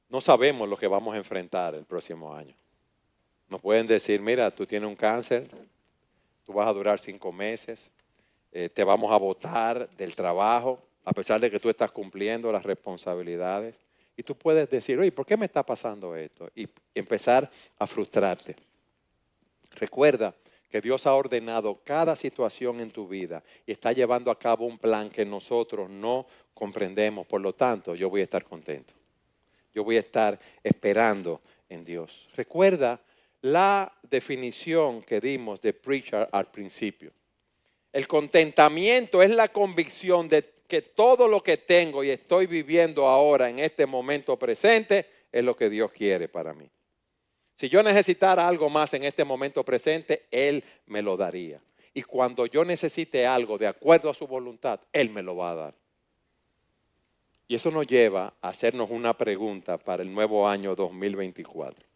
No 0.09 0.21
sabemos 0.21 0.69
lo 0.69 0.77
que 0.77 0.89
vamos 0.89 1.15
a 1.15 1.19
enfrentar 1.19 1.77
el 1.77 1.85
próximo 1.85 2.35
año. 2.35 2.57
Nos 3.49 3.61
pueden 3.61 3.87
decir, 3.87 4.21
mira, 4.21 4.51
tú 4.51 4.67
tienes 4.67 4.89
un 4.89 4.97
cáncer, 4.97 5.47
tú 6.45 6.55
vas 6.55 6.67
a 6.67 6.73
durar 6.73 6.99
cinco 6.99 7.31
meses, 7.31 7.93
eh, 8.51 8.69
te 8.69 8.83
vamos 8.83 9.13
a 9.13 9.17
votar 9.17 9.89
del 9.91 10.17
trabajo, 10.17 10.83
a 11.07 11.13
pesar 11.13 11.41
de 11.41 11.51
que 11.51 11.61
tú 11.61 11.71
estás 11.71 11.93
cumpliendo 11.93 12.53
las 12.53 12.65
responsabilidades. 12.65 13.79
Y 14.17 14.23
tú 14.25 14.37
puedes 14.37 14.69
decir, 14.69 14.99
oye, 14.99 15.13
¿por 15.13 15.25
qué 15.25 15.37
me 15.37 15.47
está 15.47 15.65
pasando 15.65 16.17
esto? 16.17 16.51
Y 16.55 16.69
empezar 16.95 17.49
a 17.79 17.87
frustrarte. 17.87 18.57
Recuerda 19.77 20.35
que 20.69 20.81
Dios 20.81 21.07
ha 21.07 21.15
ordenado 21.15 21.81
cada 21.85 22.17
situación 22.17 22.81
en 22.81 22.91
tu 22.91 23.07
vida 23.07 23.45
y 23.65 23.73
está 23.73 23.93
llevando 23.93 24.33
a 24.33 24.39
cabo 24.39 24.67
un 24.67 24.79
plan 24.79 25.09
que 25.09 25.25
nosotros 25.25 25.89
no 25.89 26.27
comprendemos. 26.53 27.25
Por 27.27 27.41
lo 27.41 27.55
tanto, 27.55 27.95
yo 27.95 28.11
voy 28.11 28.23
a 28.23 28.25
estar 28.25 28.45
contento. 28.45 28.93
Yo 29.73 29.85
voy 29.85 29.99
a 29.99 30.01
estar 30.01 30.39
esperando 30.65 31.41
en 31.69 31.85
Dios. 31.85 32.29
Recuerda 32.35 33.01
la 33.43 33.93
definición 34.03 35.03
que 35.03 35.21
dimos 35.21 35.61
de 35.61 35.73
preacher 35.73 36.29
al 36.33 36.51
principio. 36.51 37.13
El 37.93 38.09
contentamiento 38.09 39.23
es 39.23 39.31
la 39.31 39.49
convicción 39.49 40.29
de 40.29 40.56
que 40.67 40.83
todo 40.83 41.29
lo 41.29 41.43
que 41.43 41.57
tengo 41.57 42.05
y 42.05 42.11
estoy 42.11 42.47
viviendo 42.47 43.07
ahora 43.07 43.49
en 43.49 43.59
este 43.59 43.87
momento 43.87 44.39
presente 44.39 45.07
es 45.33 45.45
lo 45.45 45.57
que 45.57 45.71
Dios 45.71 45.91
quiere 45.93 46.29
para 46.29 46.53
mí. 46.55 46.69
Si 47.55 47.69
yo 47.69 47.83
necesitara 47.83 48.47
algo 48.47 48.69
más 48.69 48.93
en 48.95 49.05
este 49.05 49.25
momento 49.25 49.65
presente, 49.65 50.27
Él 50.31 50.63
me 50.87 51.01
lo 51.01 51.17
daría. 51.17 51.61
Y 51.95 52.03
cuando 52.03 52.45
yo 52.45 52.65
necesite 52.65 53.27
algo 53.27 53.57
de 53.57 53.67
acuerdo 53.67 54.11
a 54.11 54.15
su 54.15 54.27
voluntad, 54.27 54.81
Él 54.93 55.09
me 55.11 55.23
lo 55.23 55.37
va 55.37 55.53
a 55.53 55.55
dar. 55.55 55.75
Y 57.49 57.55
eso 57.55 57.71
nos 57.71 57.87
lleva 57.87 58.35
a 58.43 58.49
hacernos 58.49 58.91
una 58.91 59.17
pregunta 59.17 59.79
para 59.79 60.03
el 60.03 60.13
nuevo 60.13 60.47
año 60.47 60.75
2024. 60.75 61.87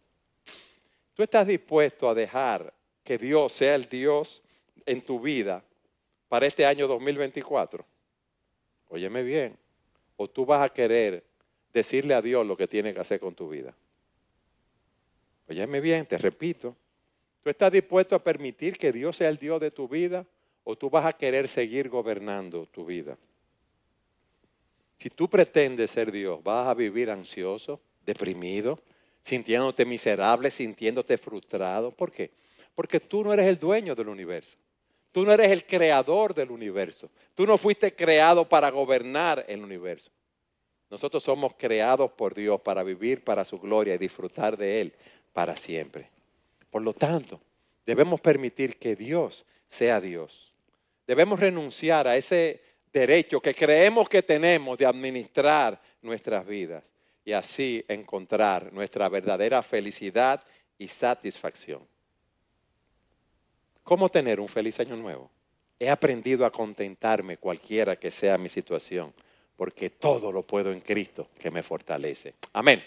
¿Tú 1.12 1.22
estás 1.22 1.46
dispuesto 1.46 2.08
a 2.08 2.14
dejar 2.14 2.72
que 3.04 3.18
Dios 3.18 3.52
sea 3.52 3.74
el 3.74 3.86
Dios 3.86 4.40
en 4.86 5.02
tu 5.02 5.20
vida 5.20 5.62
para 6.28 6.46
este 6.46 6.64
año 6.64 6.88
2024? 6.88 7.84
Óyeme 8.90 9.22
bien. 9.22 9.56
O 10.16 10.28
tú 10.28 10.44
vas 10.44 10.62
a 10.62 10.68
querer 10.68 11.24
decirle 11.72 12.12
a 12.12 12.20
Dios 12.20 12.46
lo 12.46 12.56
que 12.56 12.68
tiene 12.68 12.92
que 12.92 13.00
hacer 13.00 13.18
con 13.18 13.34
tu 13.34 13.48
vida. 13.48 13.74
Óyeme 15.48 15.80
bien, 15.80 16.04
te 16.04 16.18
repito. 16.18 16.76
¿Tú 17.42 17.48
estás 17.48 17.72
dispuesto 17.72 18.14
a 18.14 18.22
permitir 18.22 18.76
que 18.76 18.92
Dios 18.92 19.16
sea 19.16 19.30
el 19.30 19.38
Dios 19.38 19.60
de 19.60 19.70
tu 19.70 19.88
vida 19.88 20.26
o 20.64 20.76
tú 20.76 20.90
vas 20.90 21.06
a 21.06 21.12
querer 21.14 21.48
seguir 21.48 21.88
gobernando 21.88 22.66
tu 22.66 22.84
vida? 22.84 23.16
Si 24.96 25.08
tú 25.08 25.30
pretendes 25.30 25.90
ser 25.90 26.12
Dios, 26.12 26.42
vas 26.44 26.68
a 26.68 26.74
vivir 26.74 27.10
ansioso, 27.10 27.80
deprimido, 28.04 28.78
sintiéndote 29.22 29.86
miserable, 29.86 30.50
sintiéndote 30.50 31.16
frustrado. 31.16 31.90
¿Por 31.90 32.12
qué? 32.12 32.30
Porque 32.74 33.00
tú 33.00 33.24
no 33.24 33.32
eres 33.32 33.46
el 33.46 33.58
dueño 33.58 33.94
del 33.94 34.08
universo. 34.08 34.58
Tú 35.12 35.24
no 35.24 35.32
eres 35.32 35.50
el 35.50 35.64
creador 35.64 36.34
del 36.34 36.50
universo. 36.50 37.10
Tú 37.34 37.46
no 37.46 37.58
fuiste 37.58 37.94
creado 37.94 38.48
para 38.48 38.70
gobernar 38.70 39.44
el 39.48 39.62
universo. 39.62 40.10
Nosotros 40.90 41.22
somos 41.22 41.54
creados 41.56 42.10
por 42.12 42.34
Dios 42.34 42.60
para 42.60 42.82
vivir 42.82 43.22
para 43.22 43.44
su 43.44 43.58
gloria 43.58 43.94
y 43.94 43.98
disfrutar 43.98 44.56
de 44.56 44.80
Él 44.80 44.92
para 45.32 45.56
siempre. 45.56 46.08
Por 46.70 46.82
lo 46.82 46.92
tanto, 46.92 47.40
debemos 47.86 48.20
permitir 48.20 48.76
que 48.76 48.94
Dios 48.94 49.44
sea 49.68 50.00
Dios. 50.00 50.52
Debemos 51.06 51.40
renunciar 51.40 52.06
a 52.06 52.16
ese 52.16 52.60
derecho 52.92 53.40
que 53.40 53.54
creemos 53.54 54.08
que 54.08 54.22
tenemos 54.22 54.78
de 54.78 54.86
administrar 54.86 55.80
nuestras 56.02 56.46
vidas 56.46 56.92
y 57.24 57.32
así 57.32 57.84
encontrar 57.88 58.72
nuestra 58.72 59.08
verdadera 59.08 59.62
felicidad 59.62 60.42
y 60.78 60.88
satisfacción. 60.88 61.86
¿Cómo 63.82 64.08
tener 64.08 64.40
un 64.40 64.48
feliz 64.48 64.78
año 64.80 64.96
nuevo? 64.96 65.30
He 65.78 65.88
aprendido 65.88 66.44
a 66.44 66.52
contentarme 66.52 67.38
cualquiera 67.38 67.96
que 67.96 68.10
sea 68.10 68.38
mi 68.38 68.48
situación, 68.48 69.12
porque 69.56 69.90
todo 69.90 70.30
lo 70.30 70.46
puedo 70.46 70.72
en 70.72 70.80
Cristo 70.80 71.28
que 71.38 71.50
me 71.50 71.62
fortalece. 71.62 72.34
Amén. 72.52 72.80